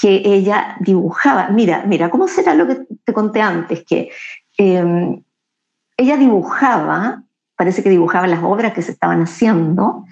que 0.00 0.22
ella 0.24 0.76
dibujaba. 0.80 1.48
Mira, 1.48 1.84
mira, 1.86 2.10
¿cómo 2.10 2.28
será 2.28 2.54
lo 2.54 2.66
que 2.68 2.86
te 3.04 3.12
conté 3.12 3.40
antes? 3.40 3.84
Que 3.84 4.10
em, 4.56 5.22
ella 5.96 6.16
dibujaba, 6.16 7.24
parece 7.56 7.82
que 7.82 7.90
dibujaba 7.90 8.28
las 8.28 8.42
obras 8.42 8.72
que 8.72 8.82
se 8.82 8.92
estaban 8.92 9.22
haciendo, 9.22 10.04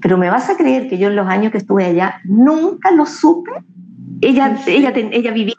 pero 0.00 0.18
me 0.18 0.28
vas 0.28 0.50
a 0.50 0.56
creer 0.56 0.88
que 0.88 0.98
yo 0.98 1.08
en 1.08 1.16
los 1.16 1.28
años 1.28 1.52
que 1.52 1.58
estuve 1.58 1.84
allá 1.84 2.20
nunca 2.24 2.90
lo 2.90 3.06
supe. 3.06 3.52
Ella, 4.20 4.58
ella, 4.66 4.92
ella 4.94 5.30
vivía 5.30 5.54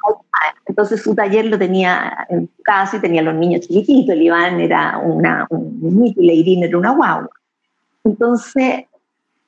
entonces 0.65 1.02
su 1.02 1.13
taller 1.13 1.45
lo 1.45 1.60
tenía 1.60 2.26
en 2.30 2.49
casa 2.63 2.97
y 2.97 3.02
tenía 3.02 3.21
los 3.21 3.36
niños 3.36 3.62
chiquititos, 3.62 4.15
el 4.15 4.23
Iván 4.23 4.60
era 4.60 4.97
una, 4.97 5.45
un 5.49 5.80
niñito 5.82 6.21
y 6.21 6.28
la 6.28 6.34
Irina 6.34 6.67
era 6.67 6.78
una 6.78 6.91
guagua. 6.91 7.30
Entonces, 8.04 8.86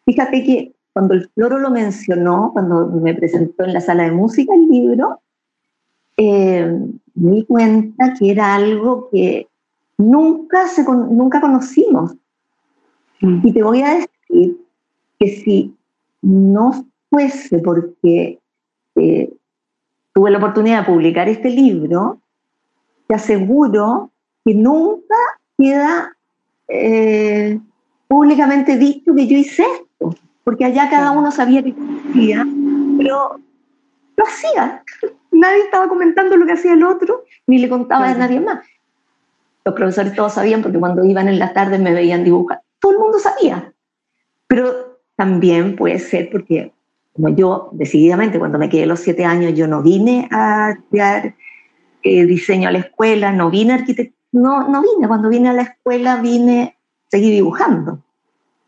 fíjate 0.05 0.43
que 0.43 0.74
cuando 0.95 1.13
el 1.13 1.27
Floro 1.31 1.59
lo 1.59 1.71
mencionó, 1.71 2.51
cuando 2.53 2.87
me 2.87 3.13
presentó 3.13 3.65
en 3.65 3.73
la 3.73 3.81
sala 3.81 4.03
de 4.03 4.13
música 4.13 4.55
el 4.55 4.65
libro, 4.69 5.19
eh, 6.15 6.73
me 7.15 7.31
di 7.31 7.43
cuenta 7.43 8.13
que 8.17 8.31
era 8.31 8.55
algo 8.55 9.09
que 9.11 9.45
nunca, 9.97 10.69
se, 10.69 10.85
nunca 10.85 11.41
conocimos. 11.41 12.15
Mm. 13.19 13.45
Y 13.45 13.51
te 13.51 13.61
voy 13.61 13.81
a 13.81 13.95
decir 13.95 14.57
que 15.19 15.27
si 15.27 15.75
no 16.21 16.85
fuese 17.09 17.59
porque 17.59 18.39
eh, 18.95 19.33
tuve 20.13 20.31
la 20.31 20.37
oportunidad 20.37 20.79
de 20.79 20.93
publicar 20.93 21.27
este 21.27 21.49
libro, 21.49 22.21
te 23.07 23.15
aseguro 23.15 24.11
que 24.45 24.55
nunca 24.55 25.17
queda 25.57 26.15
eh, 26.69 27.59
públicamente 28.07 28.77
dicho 28.77 29.13
que 29.13 29.27
yo 29.27 29.37
hice 29.37 29.63
esto, 29.63 30.15
porque 30.45 30.63
allá 30.63 30.89
cada 30.89 31.11
uno 31.11 31.31
sabía 31.31 31.63
que 31.63 31.73
hacía, 32.09 32.45
pero 32.97 33.39
lo 34.15 34.23
hacía. 34.23 34.83
Nadie 35.31 35.63
estaba 35.63 35.89
comentando 35.89 36.37
lo 36.37 36.45
que 36.45 36.53
hacía 36.53 36.73
el 36.73 36.83
otro, 36.83 37.25
ni 37.47 37.57
le 37.57 37.67
contaba 37.67 38.07
a 38.07 38.13
nadie 38.13 38.39
más. 38.39 38.63
Los 39.65 39.73
profesores 39.73 40.13
todos 40.13 40.33
sabían 40.33 40.61
porque 40.61 40.77
cuando 40.77 41.03
iban 41.03 41.27
en 41.27 41.39
la 41.39 41.51
tarde 41.51 41.79
me 41.79 41.93
veían 41.93 42.23
dibujar. 42.23 42.61
Todo 42.79 42.91
el 42.91 42.99
mundo 42.99 43.17
sabía. 43.19 43.73
Pero 44.45 44.99
también 45.15 45.75
puede 45.75 45.97
ser 45.97 46.29
porque 46.31 46.71
como 47.13 47.29
yo 47.29 47.69
decididamente 47.71 48.37
cuando 48.37 48.59
me 48.59 48.69
quedé 48.69 48.85
los 48.85 48.99
siete 48.99 49.25
años, 49.25 49.55
yo 49.55 49.67
no 49.67 49.81
vine 49.81 50.29
a 50.31 50.73
estudiar 50.77 51.33
eh, 52.03 52.25
diseño 52.27 52.69
a 52.69 52.71
la 52.71 52.79
escuela, 52.79 53.31
no 53.31 53.49
vine 53.49 53.73
a 53.73 53.75
arquitectura, 53.77 54.15
no, 54.33 54.69
no 54.69 54.81
vine, 54.83 55.07
cuando 55.07 55.29
vine 55.29 55.49
a 55.49 55.53
la 55.53 55.63
escuela 55.63 56.17
vine, 56.17 56.77
seguí 57.09 57.31
dibujando. 57.31 58.04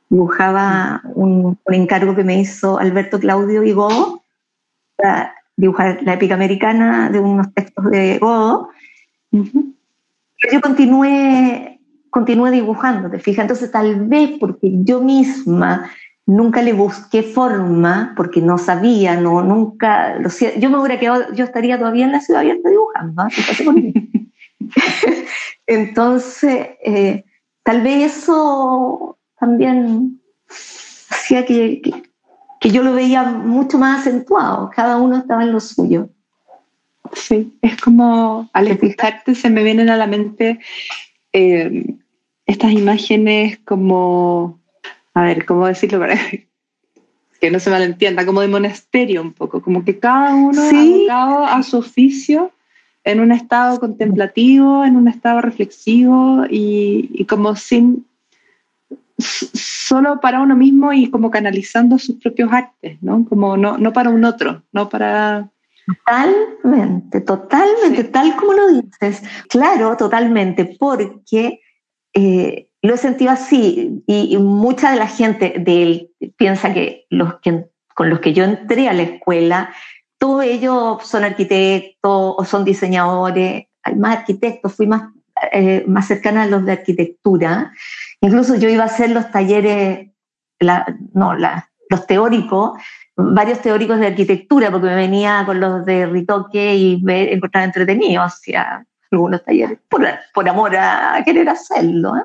Dibujaba 0.09 1.01
un, 1.13 1.57
encargo 1.65 2.15
que 2.15 2.23
me 2.23 2.39
hizo 2.39 2.79
Alberto 2.79 3.19
Claudio 3.19 3.63
y 3.63 3.73
Godo, 3.73 4.23
para 4.95 5.35
dibujar 5.55 5.99
la 6.03 6.13
épica 6.13 6.35
americana 6.35 7.09
de 7.09 7.19
unos 7.19 7.53
textos 7.53 7.85
de 7.91 8.17
Godo. 8.19 8.69
Yo 9.31 10.61
continué, 10.61 11.79
continué 12.09 12.51
dibujando, 12.51 13.09
te 13.09 13.19
fijas, 13.19 13.43
entonces 13.43 13.71
tal 13.71 14.05
vez 14.05 14.31
porque 14.39 14.71
yo 14.83 15.01
misma 15.01 15.89
nunca 16.27 16.61
le 16.61 16.73
busqué 16.73 17.23
forma 17.23 18.13
porque 18.15 18.41
no 18.41 18.57
sabía, 18.57 19.19
no, 19.19 19.41
nunca, 19.41 20.19
lo, 20.19 20.29
yo 20.59 20.69
me 20.69 20.77
hubiera 20.77 20.99
quedado, 20.99 21.33
yo 21.33 21.45
estaría 21.45 21.79
todavía 21.79 22.05
en 22.05 22.11
la 22.11 22.21
ciudad 22.21 22.41
abierta 22.41 22.69
dibujando, 22.69 23.21
¿ah? 23.21 23.29
Entonces, 25.67 26.67
eh, 26.83 27.23
tal 27.63 27.81
vez 27.81 28.17
eso 28.17 29.16
también 29.39 30.21
hacía 31.09 31.45
que, 31.45 31.81
que, 32.59 32.69
yo 32.69 32.83
lo 32.83 32.93
veía 32.93 33.23
mucho 33.23 33.77
más 33.77 34.01
acentuado, 34.01 34.69
cada 34.75 34.97
uno 34.97 35.17
estaba 35.17 35.43
en 35.43 35.51
lo 35.51 35.59
suyo. 35.59 36.09
Sí, 37.13 37.57
es 37.61 37.79
como 37.79 38.49
al 38.51 38.67
escucharte 38.67 39.33
se 39.33 39.49
me 39.49 39.63
vienen 39.63 39.89
a 39.89 39.95
la 39.95 40.07
mente 40.07 40.59
eh, 41.31 41.95
estas 42.45 42.71
imágenes 42.71 43.59
como 43.59 44.59
a 45.17 45.23
ver, 45.23 45.45
¿cómo 45.45 45.65
decirlo 45.65 45.99
para 45.99 46.15
que 47.41 47.51
no 47.51 47.59
se 47.59 47.69
malentienda? 47.71 48.25
Como 48.25 48.41
de 48.41 48.47
monasterio 48.47 49.21
un 49.21 49.33
poco, 49.33 49.61
como 49.61 49.83
que 49.83 49.97
cada 49.97 50.35
uno 50.35 50.69
¿Sí? 50.69 51.07
a 51.09 51.61
su 51.63 51.77
oficio 51.77 52.51
en 53.03 53.21
un 53.21 53.31
estado 53.31 53.79
contemplativo, 53.79 54.83
en 54.83 54.95
un 54.95 55.07
estado 55.07 55.41
reflexivo 55.41 56.43
y, 56.49 57.25
como 57.25 57.55
sin, 57.55 58.05
solo 59.17 60.19
para 60.19 60.41
uno 60.41 60.55
mismo 60.55 60.93
y 60.93 61.09
como 61.09 61.31
canalizando 61.31 61.97
sus 61.97 62.17
propios 62.17 62.51
artes, 62.51 62.97
¿no? 63.01 63.25
Como 63.25 63.57
no, 63.57 63.77
no 63.77 63.93
para 63.93 64.09
un 64.09 64.23
otro, 64.25 64.63
no 64.71 64.89
para... 64.89 65.49
Totalmente, 65.85 67.21
totalmente, 67.21 68.03
tal 68.05 68.35
como 68.35 68.53
lo 68.53 68.67
dices. 68.67 69.23
Claro, 69.47 69.95
totalmente, 69.95 70.65
porque 70.77 71.61
eh, 72.13 72.69
lo 72.81 72.95
he 72.95 72.97
sentido 72.97 73.31
así 73.31 74.03
y, 74.05 74.37
mucha 74.37 74.91
de 74.91 74.97
la 74.97 75.07
gente 75.07 75.55
de 75.57 76.11
piensa 76.35 76.73
que 76.73 77.05
los 77.09 77.35
que 77.39 77.65
con 77.95 78.09
los 78.09 78.19
que 78.19 78.33
yo 78.33 78.43
entré 78.43 78.87
a 78.89 78.93
la 78.93 79.03
escuela, 79.03 79.73
todos 80.19 80.43
ellos 80.43 81.07
son 81.07 81.23
arquitectos 81.23 82.35
o 82.37 82.45
son 82.45 82.63
diseñadores, 82.63 83.65
hay 83.81 83.95
más 83.95 84.17
arquitectos, 84.17 84.75
fui 84.75 84.85
más, 84.85 85.09
eh, 85.51 85.83
más 85.87 86.07
cercana 86.07 86.43
a 86.43 86.47
los 86.47 86.65
de 86.65 86.73
arquitectura. 86.73 87.71
Incluso 88.21 88.55
yo 88.55 88.69
iba 88.69 88.83
a 88.83 88.87
hacer 88.87 89.11
los 89.11 89.31
talleres, 89.31 90.09
no, 91.13 91.33
los 91.35 92.07
teóricos, 92.07 92.79
varios 93.15 93.61
teóricos 93.61 93.99
de 93.99 94.07
arquitectura, 94.07 94.71
porque 94.71 94.87
me 94.87 94.95
venía 94.95 95.43
con 95.45 95.59
los 95.59 95.85
de 95.85 96.05
Ritoque 96.05 96.75
y 96.75 97.01
me 97.03 97.33
encontraba 97.33 97.65
entretenido, 97.65 98.27
sea, 98.29 98.85
algunos 99.11 99.43
talleres, 99.43 99.79
por, 99.89 100.07
por 100.33 100.47
amor 100.47 100.75
a 100.75 101.21
querer 101.25 101.49
hacerlo. 101.49 102.17
¿eh? 102.17 102.23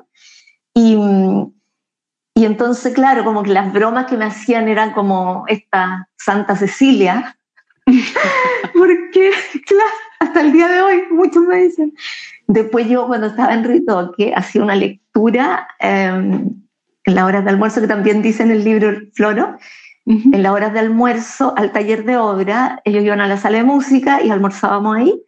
Y, 0.75 0.97
y 2.35 2.45
entonces, 2.45 2.93
claro, 2.93 3.23
como 3.23 3.43
que 3.43 3.51
las 3.51 3.71
bromas 3.71 4.05
que 4.05 4.17
me 4.17 4.25
hacían 4.25 4.67
eran 4.67 4.91
como 4.91 5.45
esta 5.47 6.09
Santa 6.17 6.55
Cecilia, 6.55 7.37
porque, 8.73 9.31
claro, 9.65 9.91
hasta 10.33 10.47
el 10.47 10.51
día 10.51 10.67
de 10.67 10.81
hoy 10.81 11.03
muchos 11.11 11.43
me 11.43 11.57
dicen. 11.57 11.93
Después 12.47 12.87
yo 12.89 13.05
cuando 13.05 13.27
estaba 13.27 13.53
en 13.53 13.63
Ritoque 13.63 14.33
hacía 14.35 14.63
una 14.63 14.75
lectura 14.75 15.67
em, 15.79 16.49
en 17.03 17.15
las 17.15 17.23
horas 17.23 17.43
de 17.43 17.51
almuerzo, 17.51 17.81
que 17.81 17.87
también 17.87 18.23
dice 18.23 18.41
en 18.41 18.49
el 18.49 18.63
libro 18.63 18.99
Floro, 19.13 19.57
en 20.07 20.41
las 20.41 20.51
horas 20.51 20.73
de 20.73 20.79
almuerzo 20.79 21.53
al 21.55 21.71
taller 21.71 22.03
de 22.03 22.17
obra, 22.17 22.81
ellos 22.83 23.03
iban 23.03 23.21
a 23.21 23.27
la 23.27 23.37
sala 23.37 23.59
de 23.59 23.63
música 23.63 24.23
y 24.23 24.31
almorzábamos 24.31 24.97
ahí. 24.97 25.21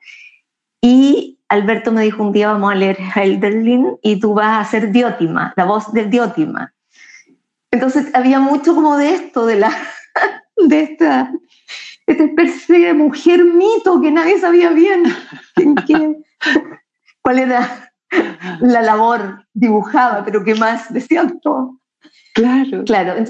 Y 0.82 1.40
Alberto 1.50 1.92
me 1.92 2.02
dijo 2.02 2.24
un 2.24 2.32
día 2.32 2.52
vamos 2.52 2.72
a 2.72 2.76
leer 2.76 2.98
Helderlin 3.16 3.98
y 4.02 4.20
tú 4.20 4.34
vas 4.34 4.48
a 4.48 4.60
hacer 4.62 4.92
Diótima, 4.92 5.54
la 5.56 5.66
voz 5.66 5.94
de 5.94 6.06
Diótima. 6.06 6.74
Entonces 7.70 8.08
había 8.16 8.40
mucho 8.40 8.74
como 8.74 8.98
de 8.98 9.14
esto, 9.14 9.46
de, 9.46 9.58
la, 9.58 9.72
de 10.58 10.82
esta, 10.82 11.32
esta 12.08 12.24
especie 12.24 12.88
de 12.88 12.94
mujer 12.94 13.44
mito 13.44 14.02
que 14.02 14.12
nadie 14.12 14.40
sabía 14.40 14.70
bien 14.72 15.04
cuál 17.22 17.40
era 17.40 17.92
la 18.62 18.82
labor 18.82 19.46
dibujada, 19.54 20.24
pero 20.24 20.44
qué 20.44 20.56
más 20.56 20.94
decía 20.94 21.26
todo. 21.42 21.80
Claro. 22.34 22.84
Claro. 22.84 23.24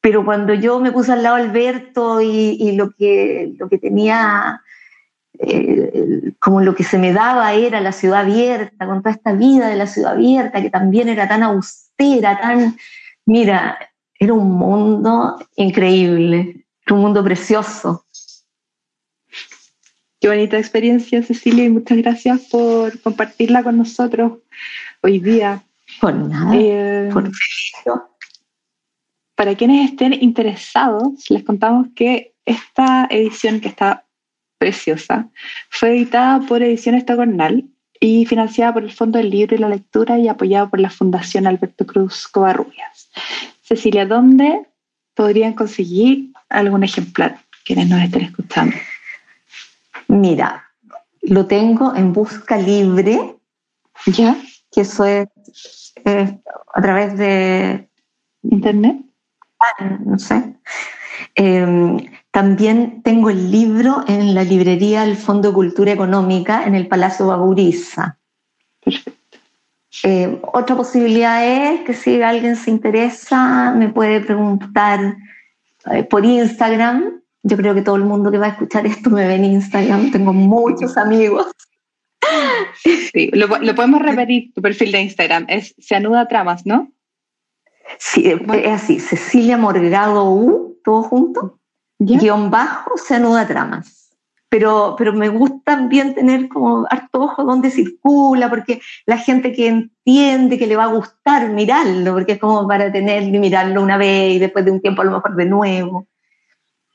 pero 0.00 0.24
cuando 0.24 0.54
yo 0.54 0.80
me 0.80 0.90
puse 0.90 1.12
al 1.12 1.22
lado 1.22 1.36
de 1.36 1.42
Alberto 1.42 2.20
y, 2.20 2.56
y, 2.58 2.72
lo, 2.72 2.90
que, 2.92 3.52
lo 3.58 3.68
que 3.68 3.78
tenía 3.78 4.60
eh, 5.38 6.32
como 6.38 6.60
lo 6.60 6.74
que 6.74 6.84
se 6.84 6.98
me 6.98 7.12
daba 7.12 7.52
era 7.54 7.80
la 7.80 7.92
ciudad 7.92 8.20
abierta, 8.20 8.86
con 8.86 9.02
toda 9.02 9.14
esta 9.14 9.32
vida 9.32 9.68
de 9.68 9.76
la 9.76 9.86
ciudad 9.86 10.12
abierta, 10.12 10.60
que 10.60 10.70
también 10.70 11.08
era 11.08 11.26
tan 11.26 11.42
austera, 11.42 12.38
tan, 12.40 12.76
mira, 13.26 13.78
era 14.18 14.34
un 14.34 14.52
mundo 14.52 15.36
increíble, 15.56 16.61
un 16.90 17.00
mundo 17.00 17.22
precioso. 17.22 18.04
Qué 20.20 20.28
bonita 20.28 20.58
experiencia, 20.58 21.22
Cecilia, 21.22 21.64
y 21.64 21.68
muchas 21.68 21.98
gracias 21.98 22.42
por 22.50 23.00
compartirla 23.00 23.62
con 23.62 23.76
nosotros 23.76 24.38
hoy 25.00 25.18
día. 25.18 25.64
Por 26.00 26.14
nada. 26.14 26.54
Eh, 26.54 27.10
por 27.12 27.30
para 29.34 29.56
quienes 29.56 29.90
estén 29.90 30.12
interesados, 30.12 31.28
les 31.28 31.42
contamos 31.42 31.88
que 31.96 32.34
esta 32.44 33.08
edición 33.10 33.60
que 33.60 33.68
está 33.68 34.06
preciosa. 34.58 35.28
Fue 35.70 35.96
editada 35.96 36.46
por 36.46 36.62
Ediciones 36.62 37.04
Tacornal 37.04 37.64
y 37.98 38.26
financiada 38.26 38.72
por 38.72 38.84
el 38.84 38.92
Fondo 38.92 39.18
del 39.18 39.30
Libro 39.30 39.56
y 39.56 39.58
la 39.58 39.68
Lectura 39.68 40.18
y 40.18 40.28
apoyada 40.28 40.70
por 40.70 40.78
la 40.78 40.90
Fundación 40.90 41.48
Alberto 41.48 41.84
Cruz 41.84 42.28
Covarrubias. 42.28 43.10
Cecilia, 43.62 44.06
¿dónde 44.06 44.66
podrían 45.14 45.54
conseguir 45.54 46.31
algún 46.52 46.84
ejemplar 46.84 47.40
quienes 47.64 47.88
nos 47.88 48.02
estén 48.02 48.22
escuchando? 48.22 48.76
Mira, 50.08 50.64
lo 51.22 51.46
tengo 51.46 51.94
en 51.94 52.12
busca 52.12 52.56
libre, 52.56 53.36
¿ya? 54.06 54.36
Que 54.70 54.82
eso 54.82 55.04
es 55.04 55.28
a 56.04 56.82
través 56.82 57.16
de 57.16 57.88
internet. 58.42 58.96
no 60.04 60.18
sé. 60.18 60.54
Em, 61.34 61.98
también 62.30 63.02
tengo 63.02 63.30
el 63.30 63.50
libro 63.50 64.04
en 64.08 64.34
la 64.34 64.44
librería 64.44 65.02
del 65.02 65.16
Fondo 65.16 65.48
de 65.48 65.54
Cultura 65.54 65.92
Económica 65.92 66.64
en 66.64 66.74
el 66.74 66.88
Palacio 66.88 67.26
Baburiza. 67.26 68.18
Eh, 70.04 70.40
otra 70.52 70.74
posibilidad 70.74 71.44
es 71.44 71.80
que 71.82 71.94
si 71.94 72.20
alguien 72.22 72.56
se 72.56 72.70
interesa, 72.70 73.72
me 73.72 73.88
puede 73.88 74.20
preguntar 74.20 75.16
por 76.10 76.24
Instagram. 76.24 77.22
Yo 77.42 77.56
creo 77.56 77.74
que 77.74 77.82
todo 77.82 77.96
el 77.96 78.04
mundo 78.04 78.30
que 78.30 78.38
va 78.38 78.46
a 78.46 78.50
escuchar 78.50 78.86
esto 78.86 79.10
me 79.10 79.26
ve 79.26 79.34
en 79.34 79.44
Instagram. 79.44 80.10
Tengo 80.10 80.32
muchos 80.32 80.96
amigos. 80.96 81.46
Sí, 82.84 83.30
lo, 83.32 83.48
podemos 83.48 84.00
repetir, 84.00 84.52
tu 84.54 84.62
perfil 84.62 84.92
de 84.92 85.02
Instagram. 85.02 85.46
Es 85.48 85.74
Se 85.78 85.94
Anuda 85.94 86.28
Tramas, 86.28 86.64
¿no? 86.64 86.90
Sí, 87.98 88.26
es 88.26 88.70
así. 88.70 89.00
Cecilia 89.00 89.58
Morgado 89.58 90.30
U, 90.30 90.78
todo 90.84 91.02
junto. 91.02 91.58
Guión 91.98 92.50
bajo, 92.50 92.96
Se 92.96 93.16
Anuda 93.16 93.46
Tramas 93.46 94.01
pero, 94.52 94.96
pero 94.98 95.14
me 95.14 95.30
gusta 95.30 95.62
también 95.64 96.14
tener 96.14 96.46
como 96.46 96.86
harto 96.90 97.22
ojo 97.22 97.42
donde 97.42 97.70
circula, 97.70 98.50
porque 98.50 98.82
la 99.06 99.16
gente 99.16 99.50
que 99.50 99.66
entiende 99.66 100.58
que 100.58 100.66
le 100.66 100.76
va 100.76 100.84
a 100.84 100.88
gustar 100.88 101.48
mirarlo, 101.48 102.12
porque 102.12 102.32
es 102.32 102.38
como 102.38 102.68
para 102.68 102.92
tener 102.92 103.22
y 103.22 103.38
mirarlo 103.38 103.82
una 103.82 103.96
vez 103.96 104.34
y 104.34 104.38
después 104.38 104.66
de 104.66 104.70
un 104.70 104.82
tiempo 104.82 105.00
a 105.00 105.06
lo 105.06 105.12
mejor 105.12 105.36
de 105.36 105.46
nuevo. 105.46 106.06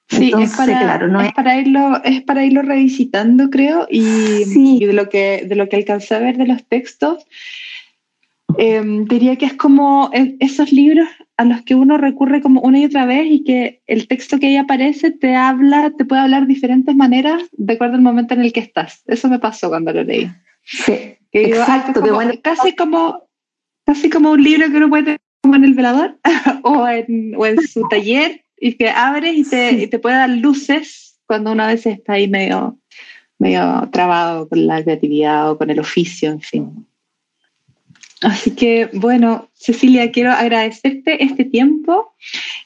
Sí, 0.07 0.31
es 0.39 0.55
para, 0.55 0.81
claro, 0.81 1.07
no 1.07 1.19
es, 1.19 1.33
para 1.33 1.57
irlo, 1.57 1.99
es 2.03 2.21
para 2.21 2.45
irlo 2.45 2.61
revisitando, 2.61 3.49
creo, 3.49 3.87
y, 3.89 4.85
de 4.85 4.93
lo 4.93 5.09
que 5.09 5.47
de 5.47 5.55
lo 5.55 5.67
que 5.67 5.77
alcancé 5.77 6.13
a 6.13 6.19
ver 6.19 6.37
de 6.37 6.45
los 6.45 6.63
textos, 6.63 7.25
em, 8.57 9.05
diría 9.05 9.35
que 9.35 9.45
es 9.45 9.53
como 9.53 10.09
esos 10.13 10.71
libros 10.71 11.07
a 11.37 11.45
los 11.45 11.61
que 11.61 11.75
uno 11.75 11.97
recurre 11.97 12.41
como 12.41 12.61
una 12.61 12.79
y 12.79 12.85
otra 12.85 13.05
vez 13.05 13.27
y 13.29 13.43
que 13.43 13.81
el 13.85 14.07
texto 14.07 14.39
que 14.39 14.47
ahí 14.47 14.57
aparece 14.57 15.11
te 15.11 15.35
habla, 15.35 15.91
te 15.95 16.05
puede 16.05 16.21
hablar 16.21 16.41
de 16.41 16.53
diferentes 16.53 16.95
maneras 16.95 17.43
de 17.51 17.73
acuerdo 17.73 17.95
al 17.95 18.01
momento 18.01 18.33
en 18.33 18.41
el 18.41 18.53
que 18.53 18.59
estás. 18.59 19.03
Eso 19.05 19.29
me 19.29 19.39
pasó 19.39 19.69
cuando 19.69 19.93
lo 19.93 20.03
leí. 20.03 20.29
Sí, 20.63 21.15
exacto. 21.31 22.01
casi, 22.41 22.75
como, 22.75 23.29
casi 23.85 24.09
como 24.09 24.31
un 24.31 24.43
libro 24.43 24.69
que 24.69 24.77
uno 24.77 24.89
puede 24.89 25.03
tener 25.03 25.19
como 25.41 25.55
en 25.55 25.63
el 25.63 25.73
velador 25.75 26.19
o, 26.63 26.87
en, 26.87 27.35
o 27.37 27.45
en 27.45 27.61
su 27.61 27.87
taller 27.87 28.41
y 28.59 28.73
que 28.73 28.89
abre 28.89 29.31
y 29.31 29.43
te, 29.43 29.71
y 29.71 29.87
te 29.87 29.99
puede 29.99 30.15
dar 30.15 30.29
luces 30.29 31.19
cuando 31.27 31.51
una 31.51 31.67
vez 31.67 31.85
está 31.85 32.13
ahí 32.13 32.27
medio, 32.27 32.79
medio 33.37 33.87
trabado 33.91 34.49
con 34.49 34.65
la 34.65 34.83
creatividad 34.83 35.51
o 35.51 35.57
con 35.57 35.69
el 35.69 35.79
oficio, 35.79 36.31
en 36.31 36.41
fin. 36.41 36.87
Así 38.21 38.51
que, 38.51 38.89
bueno, 38.93 39.49
Cecilia, 39.53 40.11
quiero 40.11 40.31
agradecerte 40.31 41.23
este 41.23 41.45
tiempo 41.45 42.13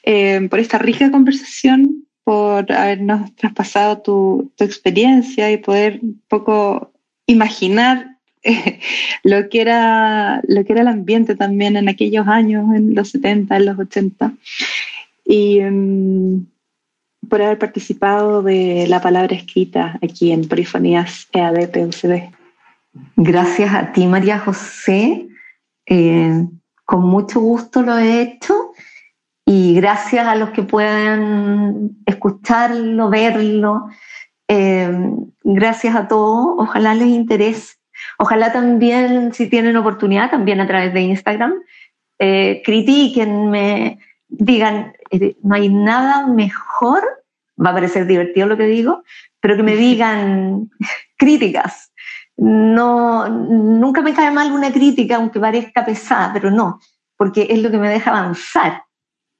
eh, 0.02 0.46
por 0.48 0.58
esta 0.58 0.78
rica 0.78 1.10
conversación, 1.10 2.06
por 2.24 2.70
habernos 2.72 3.34
traspasado 3.36 4.00
tu, 4.00 4.52
experiencia 4.58 5.50
y 5.50 5.58
poder 5.58 5.98
un 6.02 6.22
poco 6.28 6.92
imaginar 7.26 8.16
eh, 8.42 8.80
lo, 9.24 9.48
que 9.48 9.60
era, 9.60 10.40
lo 10.48 10.64
que 10.64 10.72
era 10.72 10.82
el 10.82 10.88
ambiente 10.88 11.34
también 11.34 11.76
en 11.76 11.88
aquellos 11.88 12.26
años, 12.28 12.74
en 12.74 12.94
los 12.94 13.10
70, 13.10 13.56
en 13.56 13.66
los 13.66 13.78
80. 13.78 14.32
Y 15.24 15.58
em, 15.58 16.46
por 17.28 17.42
haber 17.42 17.58
participado 17.58 18.42
de 18.42 18.86
la 18.88 19.00
palabra 19.00 19.36
escrita 19.36 19.98
aquí 20.02 20.32
en 20.32 20.48
Polifonías 20.48 21.28
EAD 21.32 21.70
PUCD. 21.70 22.30
Gracias 23.16 23.74
a 23.74 23.92
ti, 23.92 24.06
María 24.06 24.38
José. 24.38 25.28
Eh, 25.86 26.46
con 26.84 27.02
mucho 27.02 27.40
gusto 27.40 27.82
lo 27.82 27.98
he 27.98 28.22
hecho 28.22 28.72
y 29.44 29.74
gracias 29.74 30.26
a 30.26 30.34
los 30.34 30.50
que 30.50 30.62
puedan 30.62 31.90
escucharlo, 32.06 33.10
verlo. 33.10 33.88
Eh, 34.48 34.90
gracias 35.42 35.96
a 35.96 36.08
todos. 36.08 36.54
Ojalá 36.58 36.94
les 36.94 37.08
interese. 37.08 37.74
Ojalá 38.18 38.52
también, 38.52 39.32
si 39.32 39.48
tienen 39.48 39.76
oportunidad, 39.76 40.30
también 40.30 40.60
a 40.60 40.66
través 40.66 40.92
de 40.92 41.00
Instagram, 41.02 41.54
eh, 42.18 42.62
critiquenme, 42.64 43.98
digan, 44.28 44.92
eh, 45.10 45.36
no 45.42 45.54
hay 45.54 45.68
nada 45.68 46.26
mejor, 46.26 47.02
va 47.62 47.70
a 47.70 47.74
parecer 47.74 48.06
divertido 48.06 48.46
lo 48.46 48.56
que 48.56 48.66
digo, 48.66 49.02
pero 49.40 49.56
que 49.56 49.62
me 49.62 49.76
digan 49.76 50.70
críticas 51.16 51.91
no, 52.36 53.28
nunca 53.28 54.02
me 54.02 54.14
cae 54.14 54.30
mal 54.30 54.52
una 54.52 54.72
crítica, 54.72 55.16
aunque 55.16 55.40
parezca 55.40 55.84
pesada, 55.84 56.32
pero 56.32 56.50
no, 56.50 56.80
porque 57.16 57.46
es 57.50 57.62
lo 57.62 57.70
que 57.70 57.78
me 57.78 57.88
deja 57.88 58.10
avanzar. 58.10 58.84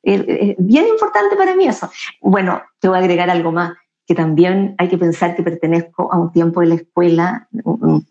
Es 0.02 0.56
bien 0.58 0.88
importante 0.88 1.36
para 1.36 1.54
mí 1.54 1.66
eso. 1.66 1.90
Bueno, 2.20 2.62
te 2.80 2.88
voy 2.88 2.96
a 2.96 3.00
agregar 3.00 3.30
algo 3.30 3.52
más, 3.52 3.72
que 4.06 4.14
también 4.14 4.74
hay 4.78 4.88
que 4.88 4.98
pensar 4.98 5.36
que 5.36 5.42
pertenezco 5.42 6.12
a 6.12 6.18
un 6.18 6.32
tiempo 6.32 6.60
de 6.60 6.66
la 6.66 6.74
escuela, 6.74 7.48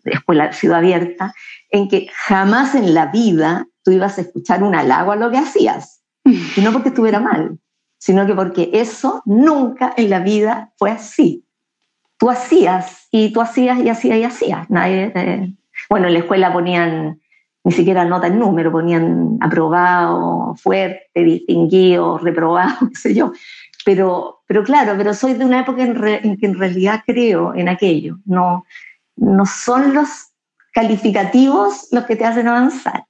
escuela 0.04 0.52
ciudad 0.52 0.78
abierta, 0.78 1.34
en 1.70 1.88
que 1.88 2.08
jamás 2.14 2.74
en 2.74 2.94
la 2.94 3.06
vida 3.06 3.66
tú 3.84 3.90
ibas 3.90 4.18
a 4.18 4.22
escuchar 4.22 4.62
un 4.62 4.74
halago 4.74 5.12
a 5.12 5.16
lo 5.16 5.30
que 5.30 5.38
hacías, 5.38 6.02
y 6.24 6.60
no 6.62 6.72
porque 6.72 6.88
estuviera 6.88 7.20
mal, 7.20 7.58
sino 7.98 8.26
que 8.26 8.34
porque 8.34 8.70
eso 8.72 9.22
nunca 9.26 9.92
en 9.96 10.10
la 10.10 10.20
vida 10.20 10.72
fue 10.76 10.90
así 10.90 11.44
tú 12.22 12.30
hacías 12.30 13.08
y 13.10 13.32
tú 13.32 13.40
hacías 13.40 13.80
y 13.80 13.88
hacías 13.88 14.16
y 14.16 14.22
hacías. 14.22 14.68
Eh, 14.86 15.52
bueno, 15.90 16.06
en 16.06 16.12
la 16.12 16.20
escuela 16.20 16.52
ponían 16.52 17.20
ni 17.64 17.72
siquiera 17.72 18.04
nota 18.04 18.28
en 18.28 18.38
número, 18.38 18.70
ponían 18.70 19.38
aprobado, 19.40 20.54
fuerte, 20.54 21.10
distinguido, 21.16 22.18
reprobado, 22.18 22.76
qué 22.90 22.94
sé 22.94 23.14
yo. 23.14 23.32
Pero, 23.84 24.44
pero 24.46 24.62
claro, 24.62 24.94
pero 24.96 25.14
soy 25.14 25.34
de 25.34 25.44
una 25.44 25.62
época 25.62 25.82
en, 25.82 26.36
que 26.38 26.46
en 26.46 26.56
realidad 26.56 27.02
creo 27.04 27.56
en 27.56 27.68
aquello. 27.68 28.18
No, 28.24 28.66
no 29.16 29.44
son 29.44 29.92
los 29.92 30.08
calificativos 30.72 31.88
los 31.90 32.04
que 32.04 32.14
te 32.14 32.24
hacen 32.24 32.46
avanzar. 32.46 33.04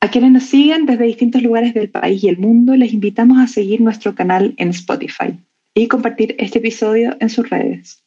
A 0.00 0.08
quienes 0.08 0.32
nos 0.32 0.42
siguen 0.42 0.84
desde 0.84 1.04
distintos 1.04 1.40
lugares 1.40 1.72
del 1.72 1.88
país 1.88 2.22
y 2.22 2.28
el 2.28 2.36
mundo, 2.36 2.76
les 2.76 2.92
invitamos 2.92 3.38
a 3.40 3.46
seguir 3.46 3.80
nuestro 3.80 4.14
canal 4.14 4.52
en 4.58 4.68
Spotify 4.68 5.42
y 5.74 5.88
compartir 5.88 6.34
este 6.38 6.58
episodio 6.58 7.16
en 7.20 7.30
sus 7.30 7.48
redes. 7.48 8.04